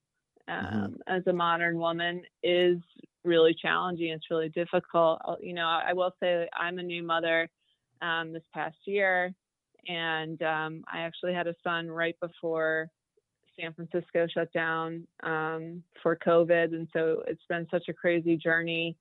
mm-hmm. 0.50 0.66
um, 0.66 0.84
mm-hmm. 0.84 1.14
as 1.14 1.28
a 1.28 1.34
modern 1.34 1.78
woman 1.78 2.22
is 2.44 2.78
really 3.24 3.56
challenging. 3.60 4.12
It's 4.12 4.30
really 4.30 4.50
difficult. 4.50 5.22
Uh, 5.26 5.36
you 5.42 5.54
know, 5.54 5.66
I 5.66 5.94
will 5.94 6.14
say 6.20 6.48
I'm 6.54 6.80
a 6.80 6.84
new 6.84 7.04
mother 7.04 7.50
um, 8.02 8.34
this 8.34 8.44
past 8.54 8.78
year, 8.86 9.34
and 9.88 10.42
um, 10.42 10.84
I 10.92 11.00
actually 11.00 11.34
had 11.34 11.48
a 11.48 11.56
son 11.64 11.88
right 11.90 12.16
before 12.20 12.88
San 13.60 13.74
Francisco 13.74 14.28
shut 14.34 14.52
down 14.54 15.08
um, 15.24 15.84
for 16.02 16.16
COVID, 16.16 16.74
and 16.74 16.88
so 16.94 17.24
it's 17.28 17.46
been 17.50 17.68
such 17.70 17.90
a 17.90 17.94
crazy 17.94 18.38
journey 18.38 18.98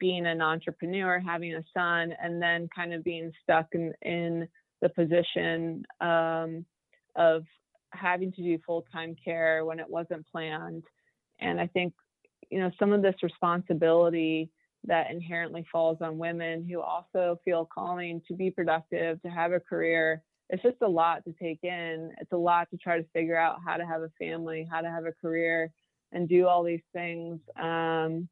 being 0.00 0.26
an 0.26 0.42
entrepreneur, 0.42 1.20
having 1.20 1.54
a 1.54 1.62
son, 1.72 2.12
and 2.20 2.42
then 2.42 2.68
kind 2.74 2.92
of 2.92 3.04
being 3.04 3.30
stuck 3.42 3.66
in 3.72 3.92
in 4.02 4.48
the 4.80 4.88
position 4.88 5.84
um, 6.00 6.66
of 7.14 7.44
having 7.92 8.32
to 8.32 8.42
do 8.42 8.58
full 8.66 8.84
time 8.92 9.14
care 9.24 9.64
when 9.64 9.78
it 9.78 9.88
wasn't 9.88 10.26
planned. 10.26 10.82
And 11.40 11.60
I 11.60 11.68
think 11.68 11.92
you 12.52 12.60
know 12.60 12.70
some 12.78 12.92
of 12.92 13.02
this 13.02 13.14
responsibility 13.22 14.50
that 14.84 15.10
inherently 15.10 15.64
falls 15.70 15.98
on 16.00 16.18
women 16.18 16.66
who 16.68 16.80
also 16.80 17.40
feel 17.44 17.68
calling 17.72 18.20
to 18.28 18.34
be 18.34 18.50
productive 18.50 19.20
to 19.22 19.28
have 19.28 19.52
a 19.52 19.60
career 19.60 20.22
it's 20.50 20.62
just 20.62 20.82
a 20.82 20.88
lot 20.88 21.24
to 21.24 21.32
take 21.32 21.60
in. 21.62 22.10
It's 22.20 22.32
a 22.32 22.36
lot 22.36 22.68
to 22.70 22.76
try 22.76 22.98
to 22.98 23.08
figure 23.14 23.38
out 23.38 23.60
how 23.64 23.78
to 23.78 23.86
have 23.86 24.02
a 24.02 24.10
family 24.18 24.68
how 24.70 24.82
to 24.82 24.90
have 24.90 25.06
a 25.06 25.12
career 25.12 25.72
and 26.12 26.28
do 26.28 26.46
all 26.46 26.62
these 26.62 26.84
things 26.92 27.40
um, 27.58 28.28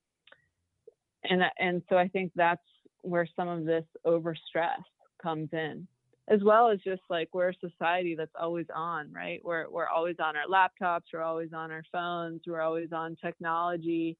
and 1.24 1.42
and 1.58 1.82
so 1.88 1.96
i 1.96 2.08
think 2.08 2.32
that's 2.34 2.62
where 3.02 3.26
some 3.36 3.48
of 3.48 3.64
this 3.64 3.84
overstress 4.06 4.82
comes 5.22 5.48
in 5.52 5.86
as 6.30 6.40
well 6.44 6.70
as 6.70 6.78
just 6.80 7.02
like 7.10 7.28
we're 7.32 7.48
a 7.48 7.54
society 7.54 8.14
that's 8.14 8.34
always 8.40 8.66
on, 8.74 9.12
right? 9.12 9.40
We're 9.44 9.68
we're 9.68 9.88
always 9.88 10.16
on 10.20 10.36
our 10.36 10.46
laptops, 10.46 11.02
we're 11.12 11.22
always 11.22 11.52
on 11.52 11.72
our 11.72 11.82
phones, 11.90 12.42
we're 12.46 12.60
always 12.60 12.92
on 12.92 13.16
technology, 13.16 14.16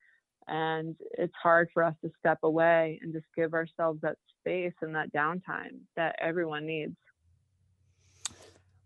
and 0.48 0.96
it's 1.16 1.34
hard 1.40 1.68
for 1.72 1.84
us 1.84 1.94
to 2.02 2.10
step 2.18 2.38
away 2.42 2.98
and 3.00 3.12
just 3.12 3.26
give 3.36 3.54
ourselves 3.54 4.00
that 4.02 4.16
space 4.40 4.74
and 4.82 4.94
that 4.96 5.12
downtime 5.12 5.78
that 5.96 6.16
everyone 6.20 6.66
needs. 6.66 6.96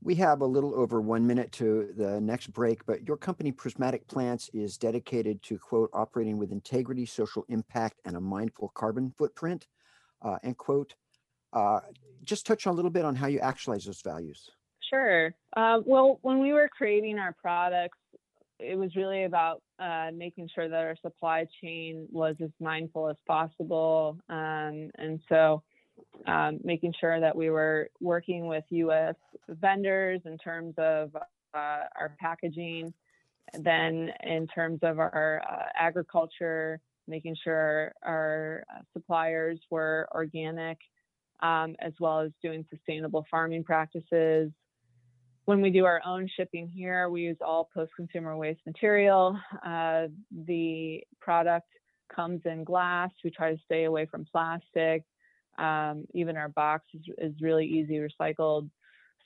We 0.03 0.17
have 0.17 0.43
a 0.43 0.47
little 0.47 0.75
over 0.75 1.01
one 1.01 1.27
minute 1.27 1.51
to 1.53 1.95
the 1.97 2.21
next 2.21 2.49
break, 2.49 2.85
but 2.85 3.09
your 3.09 3.17
company, 3.17 3.53
Prismatic 3.53 4.07
Plants, 4.07 4.51
is 4.53 4.77
dedicated 4.77 5.43
to 5.45 5.57
quote 5.57 5.89
operating 5.95 6.37
with 6.37 6.53
integrity, 6.53 7.07
social 7.07 7.47
impact, 7.49 8.03
and 8.05 8.15
a 8.15 8.21
mindful 8.21 8.71
carbon 8.75 9.15
footprint. 9.17 9.67
Uh, 10.21 10.37
end 10.45 10.59
quote. 10.59 10.95
Uh, 11.55 11.81
just 12.25 12.47
touch 12.47 12.67
a 12.67 12.73
little 12.73 12.91
bit 12.91 13.05
on 13.05 13.15
how 13.15 13.27
you 13.27 13.39
actualize 13.39 13.85
those 13.85 14.03
values. 14.03 14.51
Sure. 14.91 15.35
Uh, 15.57 15.81
well, 15.85 16.19
when 16.23 16.41
we 16.41 16.53
were 16.53 16.69
creating 16.69 17.19
our 17.19 17.33
products, 17.41 17.99
it 18.59 18.77
was 18.77 18.95
really 18.97 19.25
about 19.25 19.63
uh, 19.79 20.11
making 20.15 20.49
sure 20.55 20.69
that 20.69 20.77
our 20.77 20.97
supply 21.03 21.47
chain 21.63 22.07
was 22.11 22.37
as 22.43 22.51
mindful 22.61 23.09
as 23.09 23.17
possible. 23.27 24.19
Um, 24.29 24.91
and 24.97 25.21
so 25.29 25.63
um, 26.27 26.61
making 26.63 26.95
sure 27.01 27.21
that 27.21 27.35
we 27.35 27.51
were 27.51 27.91
working 28.01 28.47
with 28.47 28.65
US 28.71 29.17
vendors 29.49 30.21
in 30.25 30.39
terms 30.39 30.75
of 30.79 31.15
uh, 31.17 31.19
our 31.55 32.17
packaging, 32.21 32.93
then 33.59 34.11
in 34.23 34.47
terms 34.49 34.81
of 34.83 34.99
our 34.99 35.43
uh, 35.49 35.65
agriculture, 35.79 36.81
making 37.07 37.37
sure 37.43 37.93
our 38.03 38.65
uh, 38.73 38.81
suppliers 38.93 39.61
were 39.71 40.09
organic 40.13 40.79
um, 41.41 41.77
as 41.81 41.93
well 42.01 42.21
as 42.21 42.31
doing 42.43 42.65
sustainable 42.71 43.27
farming 43.31 43.65
practices. 43.65 44.51
When 45.45 45.61
we 45.61 45.71
do 45.71 45.85
our 45.85 46.01
own 46.07 46.29
shipping 46.37 46.69
here, 46.69 47.11
we 47.11 47.23
use 47.23 47.37
all 47.45 47.69
post 47.75 47.93
consumer 47.97 48.37
waste 48.37 48.61
material. 48.67 49.39
Uh, 49.65 50.07
the 50.47 51.05
product 51.21 51.69
comes 52.15 52.41
in 52.45 52.65
glass. 52.65 53.11
We 53.23 53.31
try 53.31 53.53
to 53.53 53.61
stay 53.65 53.85
away 53.85 54.07
from 54.07 54.25
plastic. 54.31 55.05
Um, 55.59 56.07
even 56.15 56.37
our 56.37 56.49
box 56.49 56.87
is, 56.95 57.03
is 57.19 57.35
really 57.41 57.67
easy 57.67 57.99
recycled. 57.99 58.71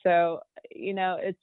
So, 0.03 0.40
you 0.71 0.94
know, 0.94 1.18
it's 1.21 1.38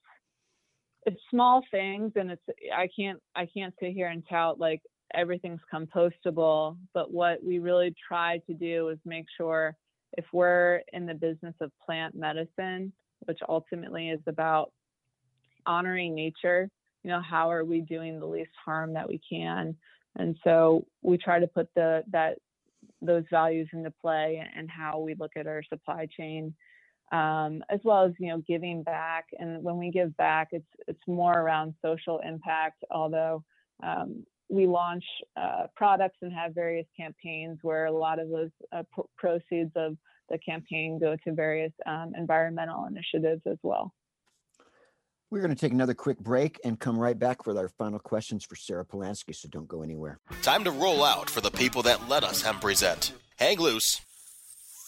it's 1.05 1.21
small 1.29 1.61
things 1.71 2.13
and 2.15 2.31
it's 2.31 2.41
I 2.75 2.89
can't 2.95 3.19
I 3.35 3.45
can't 3.45 3.73
sit 3.79 3.93
here 3.93 4.07
and 4.07 4.23
tout 4.27 4.59
like 4.59 4.81
everything's 5.13 5.61
compostable, 5.73 6.77
but 6.93 7.11
what 7.11 7.43
we 7.43 7.59
really 7.59 7.95
try 8.07 8.39
to 8.47 8.53
do 8.53 8.89
is 8.89 8.97
make 9.05 9.25
sure 9.37 9.75
if 10.15 10.25
we're 10.33 10.81
in 10.93 11.05
the 11.05 11.13
business 11.13 11.55
of 11.61 11.71
plant 11.85 12.15
medicine, 12.15 12.91
which 13.25 13.39
ultimately 13.47 14.09
is 14.09 14.21
about 14.27 14.71
honoring 15.65 16.15
nature, 16.15 16.69
you 17.03 17.09
know, 17.09 17.21
how 17.21 17.51
are 17.51 17.63
we 17.63 17.81
doing 17.81 18.19
the 18.19 18.25
least 18.25 18.51
harm 18.63 18.93
that 18.93 19.07
we 19.07 19.21
can? 19.29 19.75
And 20.17 20.37
so 20.43 20.85
we 21.01 21.17
try 21.17 21.39
to 21.39 21.47
put 21.47 21.69
the 21.75 22.03
that 22.11 22.37
those 23.01 23.23
values 23.29 23.67
into 23.73 23.91
play 24.01 24.43
and 24.55 24.69
how 24.69 24.99
we 24.99 25.15
look 25.15 25.31
at 25.35 25.47
our 25.47 25.61
supply 25.63 26.07
chain, 26.17 26.53
um, 27.11 27.63
as 27.69 27.79
well 27.83 28.05
as 28.05 28.13
you 28.19 28.29
know 28.29 28.41
giving 28.47 28.83
back. 28.83 29.25
And 29.37 29.63
when 29.63 29.77
we 29.77 29.91
give 29.91 30.15
back, 30.17 30.49
it's 30.51 30.65
it's 30.87 31.07
more 31.07 31.33
around 31.33 31.73
social 31.83 32.19
impact. 32.19 32.83
Although 32.89 33.43
um, 33.83 34.25
we 34.49 34.67
launch 34.67 35.03
uh, 35.37 35.67
products 35.75 36.17
and 36.21 36.31
have 36.33 36.53
various 36.53 36.87
campaigns 36.97 37.59
where 37.61 37.85
a 37.85 37.91
lot 37.91 38.19
of 38.19 38.29
those 38.29 38.51
uh, 38.71 38.83
proceeds 39.17 39.71
of 39.75 39.97
the 40.29 40.37
campaign 40.37 40.99
go 40.99 41.15
to 41.23 41.33
various 41.33 41.71
um, 41.85 42.13
environmental 42.17 42.85
initiatives 42.85 43.41
as 43.45 43.57
well. 43.63 43.93
We're 45.31 45.41
going 45.41 45.53
to 45.53 45.59
take 45.59 45.73
another 45.73 45.95
quick 45.95 46.19
break 46.19 46.59
and 46.63 46.79
come 46.79 46.97
right 46.97 47.17
back 47.17 47.47
with 47.47 47.57
our 47.57 47.67
final 47.67 47.99
questions 47.99 48.45
for 48.45 48.55
Sarah 48.55 48.85
Polansky, 48.85 49.35
so 49.35 49.49
don't 49.49 49.67
go 49.67 49.81
anywhere. 49.81 50.19
Time 50.43 50.63
to 50.63 50.71
roll 50.71 51.03
out 51.03 51.29
for 51.29 51.41
the 51.41 51.51
people 51.51 51.81
that 51.83 52.07
let 52.07 52.23
us 52.23 52.43
hemp 52.43 52.61
present. 52.61 53.11
Hang 53.37 53.59
loose. 53.59 54.01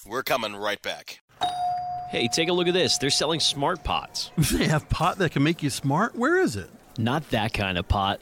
We're 0.05 0.23
coming 0.23 0.55
right 0.55 0.81
back. 0.81 1.19
Hey, 2.09 2.29
take 2.31 2.47
a 2.47 2.53
look 2.53 2.67
at 2.67 2.73
this. 2.73 2.97
They're 2.97 3.09
selling 3.09 3.39
smart 3.39 3.83
pots. 3.83 4.31
They 4.53 4.67
have 4.67 4.87
pot 4.89 5.17
that 5.17 5.31
can 5.31 5.43
make 5.43 5.61
you 5.61 5.69
smart? 5.69 6.15
Where 6.15 6.39
is 6.39 6.55
it? 6.55 6.69
Not 6.97 7.29
that 7.31 7.53
kind 7.53 7.77
of 7.77 7.87
pot. 7.87 8.21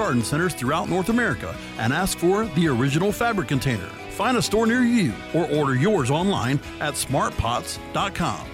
garden 0.01 0.23
centers 0.23 0.55
throughout 0.55 0.89
North 0.89 1.09
America 1.09 1.55
and 1.77 1.93
ask 1.93 2.17
for 2.17 2.45
the 2.55 2.67
original 2.67 3.11
fabric 3.11 3.47
container. 3.47 3.85
Find 4.17 4.35
a 4.35 4.41
store 4.41 4.65
near 4.65 4.81
you 4.81 5.13
or 5.35 5.47
order 5.51 5.75
yours 5.75 6.09
online 6.09 6.59
at 6.79 6.95
smartpots.com. 6.95 8.47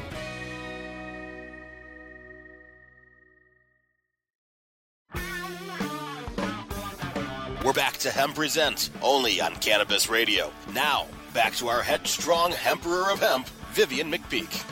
We're 7.63 7.71
back 7.71 7.95
to 7.99 8.11
Hemp 8.11 8.35
Present, 8.35 8.89
only 9.01 9.39
on 9.39 9.55
Cannabis 9.55 10.09
Radio. 10.09 10.51
Now, 10.73 11.07
back 11.33 11.55
to 11.55 11.69
our 11.69 11.81
headstrong 11.81 12.53
Emperor 12.65 13.09
of 13.09 13.21
Hemp, 13.21 13.47
Vivian 13.71 14.11
McPeak. 14.11 14.65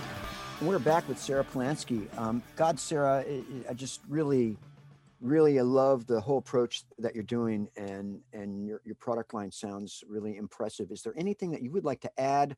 We're 0.62 0.80
back 0.80 1.08
with 1.08 1.20
Sarah 1.20 1.46
Polansky. 1.46 2.06
Um, 2.18 2.44
God, 2.58 2.82
Sarah, 2.82 3.24
I 3.70 3.74
just 3.74 4.02
really 4.10 4.58
really 5.26 5.60
I 5.60 5.64
love 5.64 6.06
the 6.06 6.22
whole 6.22 6.38
approach 6.38 6.84
that 7.00 7.16
you're 7.16 7.24
doing 7.24 7.68
and 7.76 8.20
and 8.34 8.66
your, 8.66 8.82
your 8.86 8.96
product 8.96 9.34
line 9.34 9.52
sounds 9.52 10.04
really 10.08 10.38
impressive. 10.38 10.92
Is 10.92 11.02
there 11.02 11.14
anything 11.18 11.52
that 11.52 11.62
you 11.62 11.72
would 11.72 11.84
like 11.84 12.02
to 12.02 12.20
add 12.20 12.56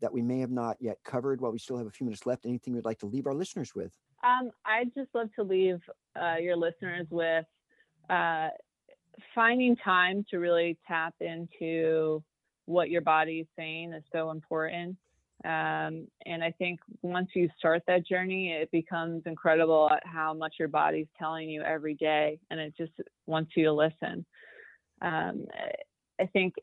that 0.00 0.12
we 0.12 0.22
may 0.22 0.40
have 0.40 0.50
not 0.50 0.76
yet 0.80 0.98
covered 1.04 1.40
while 1.40 1.52
we 1.52 1.58
still 1.58 1.76
have 1.76 1.86
a 1.86 1.90
few 1.90 2.04
minutes 2.04 2.26
left? 2.26 2.46
Anything 2.46 2.74
you'd 2.74 2.84
like 2.84 2.98
to 3.00 3.06
leave 3.06 3.26
our 3.26 3.34
listeners 3.34 3.74
with? 3.74 3.92
Um, 4.22 4.50
I'd 4.66 4.94
just 4.94 5.08
love 5.14 5.28
to 5.36 5.42
leave 5.42 5.80
uh, 6.20 6.36
your 6.36 6.56
listeners 6.56 7.06
with 7.10 7.46
uh, 8.10 8.48
finding 9.34 9.76
time 9.76 10.24
to 10.30 10.38
really 10.38 10.78
tap 10.86 11.14
into 11.20 12.22
what 12.66 12.90
your 12.90 13.00
body 13.00 13.40
is 13.40 13.46
saying 13.56 13.92
is 13.92 14.04
so 14.12 14.30
important. 14.30 14.96
Um, 15.44 16.06
and 16.26 16.44
I 16.44 16.52
think 16.58 16.80
once 17.00 17.30
you 17.34 17.48
start 17.58 17.82
that 17.86 18.06
journey, 18.06 18.52
it 18.52 18.70
becomes 18.70 19.22
incredible 19.24 19.88
at 19.90 20.02
how 20.04 20.34
much 20.34 20.56
your 20.58 20.68
body's 20.68 21.06
telling 21.18 21.48
you 21.48 21.62
every 21.62 21.94
day, 21.94 22.38
and 22.50 22.60
it 22.60 22.74
just 22.76 22.92
wants 23.26 23.52
you 23.56 23.64
to 23.64 23.72
listen. 23.72 24.26
Um, 25.00 25.46
I 26.20 26.26
think 26.26 26.54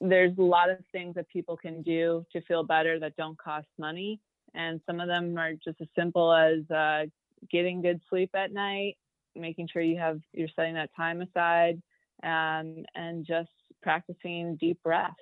there's 0.00 0.36
a 0.36 0.42
lot 0.42 0.68
of 0.68 0.78
things 0.90 1.14
that 1.14 1.28
people 1.28 1.56
can 1.56 1.82
do 1.82 2.26
to 2.32 2.40
feel 2.42 2.64
better 2.64 2.98
that 2.98 3.16
don't 3.16 3.38
cost 3.38 3.68
money, 3.78 4.20
and 4.54 4.80
some 4.84 4.98
of 4.98 5.06
them 5.06 5.38
are 5.38 5.52
just 5.52 5.80
as 5.80 5.88
simple 5.96 6.32
as 6.32 6.68
uh, 6.70 7.04
getting 7.52 7.82
good 7.82 8.00
sleep 8.10 8.30
at 8.34 8.52
night, 8.52 8.96
making 9.36 9.68
sure 9.72 9.82
you 9.82 9.98
have 9.98 10.18
you're 10.32 10.48
setting 10.56 10.74
that 10.74 10.90
time 10.96 11.22
aside, 11.22 11.80
um, 12.24 12.84
and 12.96 13.24
just 13.24 13.50
practicing 13.80 14.56
deep 14.56 14.82
breaths 14.82 15.14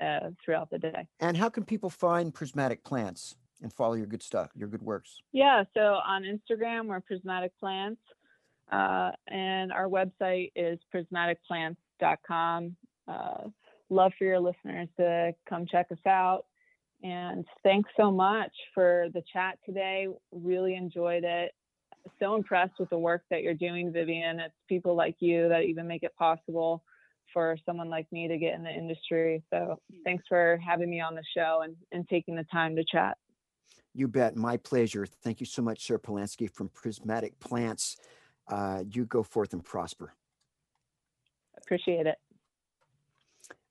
uh, 0.00 0.30
throughout 0.44 0.70
the 0.70 0.78
day. 0.78 1.08
And 1.20 1.36
how 1.36 1.48
can 1.48 1.64
people 1.64 1.90
find 1.90 2.32
prismatic 2.32 2.84
plants 2.84 3.36
and 3.62 3.72
follow 3.72 3.94
your 3.94 4.06
good 4.06 4.22
stuff, 4.22 4.50
your 4.54 4.68
good 4.68 4.82
works? 4.82 5.22
Yeah, 5.32 5.64
so 5.74 5.80
on 5.80 6.22
Instagram, 6.22 6.86
we're 6.86 7.00
prismatic 7.00 7.52
plants, 7.58 8.00
uh, 8.70 9.10
and 9.26 9.72
our 9.72 9.88
website 9.88 10.52
is 10.54 10.78
prismaticplants.com. 10.94 12.76
Uh, 13.06 13.48
love 13.90 14.12
for 14.18 14.24
your 14.24 14.40
listeners 14.40 14.88
to 14.98 15.32
come 15.48 15.66
check 15.66 15.86
us 15.90 15.98
out. 16.06 16.44
And 17.02 17.44
thanks 17.62 17.90
so 17.96 18.10
much 18.10 18.52
for 18.74 19.06
the 19.14 19.22
chat 19.32 19.58
today. 19.64 20.08
Really 20.32 20.74
enjoyed 20.74 21.24
it. 21.24 21.52
So 22.18 22.34
impressed 22.34 22.74
with 22.78 22.90
the 22.90 22.98
work 22.98 23.22
that 23.30 23.42
you're 23.42 23.54
doing, 23.54 23.92
Vivian. 23.92 24.40
It's 24.40 24.54
people 24.68 24.96
like 24.96 25.16
you 25.20 25.48
that 25.48 25.62
even 25.62 25.86
make 25.86 26.02
it 26.02 26.14
possible 26.16 26.82
for 27.32 27.56
someone 27.66 27.88
like 27.88 28.06
me 28.12 28.28
to 28.28 28.38
get 28.38 28.54
in 28.54 28.62
the 28.62 28.70
industry. 28.70 29.42
So 29.52 29.78
thanks 30.04 30.24
for 30.28 30.58
having 30.66 30.90
me 30.90 31.00
on 31.00 31.14
the 31.14 31.22
show 31.36 31.60
and, 31.64 31.76
and 31.92 32.08
taking 32.08 32.34
the 32.34 32.44
time 32.52 32.76
to 32.76 32.84
chat. 32.84 33.16
You 33.94 34.08
bet. 34.08 34.36
My 34.36 34.56
pleasure. 34.56 35.06
Thank 35.06 35.40
you 35.40 35.46
so 35.46 35.62
much, 35.62 35.86
Sarah 35.86 35.98
Polansky 35.98 36.50
from 36.50 36.68
Prismatic 36.68 37.38
Plants. 37.40 37.96
Uh, 38.46 38.84
you 38.88 39.04
go 39.04 39.22
forth 39.22 39.52
and 39.52 39.64
prosper. 39.64 40.14
Appreciate 41.56 42.06
it. 42.06 42.16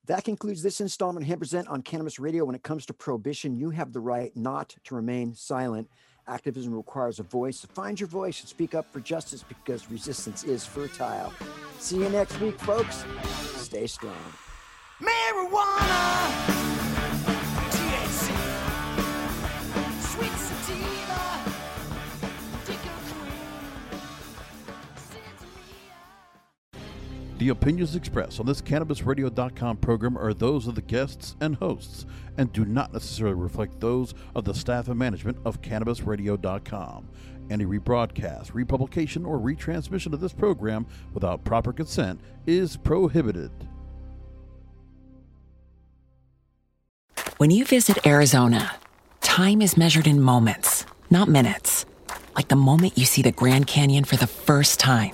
That 0.06 0.24
concludes 0.24 0.64
this 0.64 0.80
installment 0.80 1.24
of 1.24 1.28
Hemp 1.28 1.42
Present 1.42 1.68
on 1.68 1.82
Cannabis 1.82 2.20
Radio. 2.20 2.46
When 2.46 2.56
it 2.56 2.64
comes 2.64 2.86
to 2.86 2.94
prohibition, 2.94 3.56
you 3.56 3.72
have 3.72 3.92
the 3.92 4.00
right 4.00 4.36
not 4.36 4.76
to 4.86 4.96
remain 4.96 5.34
silent. 5.34 5.90
Activism 6.28 6.74
requires 6.74 7.20
a 7.20 7.24
voice. 7.24 7.60
So 7.60 7.68
find 7.74 8.00
your 8.00 8.10
voice 8.10 8.42
and 8.42 8.50
speak 8.50 8.76
up 8.76 8.92
for 8.92 9.00
justice 9.00 9.44
because 9.44 9.90
resistance 9.90 10.44
is 10.44 10.66
fertile. 10.66 11.34
See 11.80 11.98
you 11.98 12.10
next 12.10 12.40
week, 12.42 12.60
folks. 12.60 13.06
Stay 13.56 13.88
strong. 13.88 14.14
Marijuana. 15.02 16.57
The 27.48 27.54
opinions 27.54 27.96
expressed 27.96 28.42
on 28.42 28.46
this 28.46 28.62
CannabisRadio.com 28.62 29.78
program 29.78 30.18
are 30.18 30.34
those 30.34 30.68
of 30.68 30.76
the 30.76 30.82
guests 30.82 31.38
and 31.40 31.56
hosts 31.56 32.06
and 32.38 32.52
do 32.52 32.66
not 32.66 32.92
necessarily 32.92 33.38
reflect 33.38 33.80
those 33.80 34.14
of 34.36 34.44
the 34.44 34.54
staff 34.54 34.90
and 34.90 35.00
management 35.00 35.38
of 35.46 35.62
CannabisRadio.com. 35.62 37.08
Any 37.50 37.66
rebroadcast, 37.66 38.54
republication, 38.54 39.24
or 39.24 39.40
retransmission 39.40 40.12
of 40.12 40.20
this 40.20 40.34
program 40.34 40.88
without 41.14 41.46
proper 41.46 41.72
consent 41.72 42.20
is 42.46 42.76
prohibited. 42.76 43.52
When 47.38 47.50
you 47.50 47.64
visit 47.64 48.06
Arizona, 48.06 48.76
time 49.22 49.62
is 49.62 49.78
measured 49.78 50.06
in 50.06 50.20
moments, 50.20 50.86
not 51.10 51.30
minutes. 51.30 51.86
Like 52.36 52.50
the 52.50 52.58
moment 52.58 52.98
you 52.98 53.06
see 53.06 53.22
the 53.22 53.32
Grand 53.32 53.68
Canyon 53.68 54.04
for 54.04 54.18
the 54.18 54.28
first 54.28 54.82
time 54.82 55.14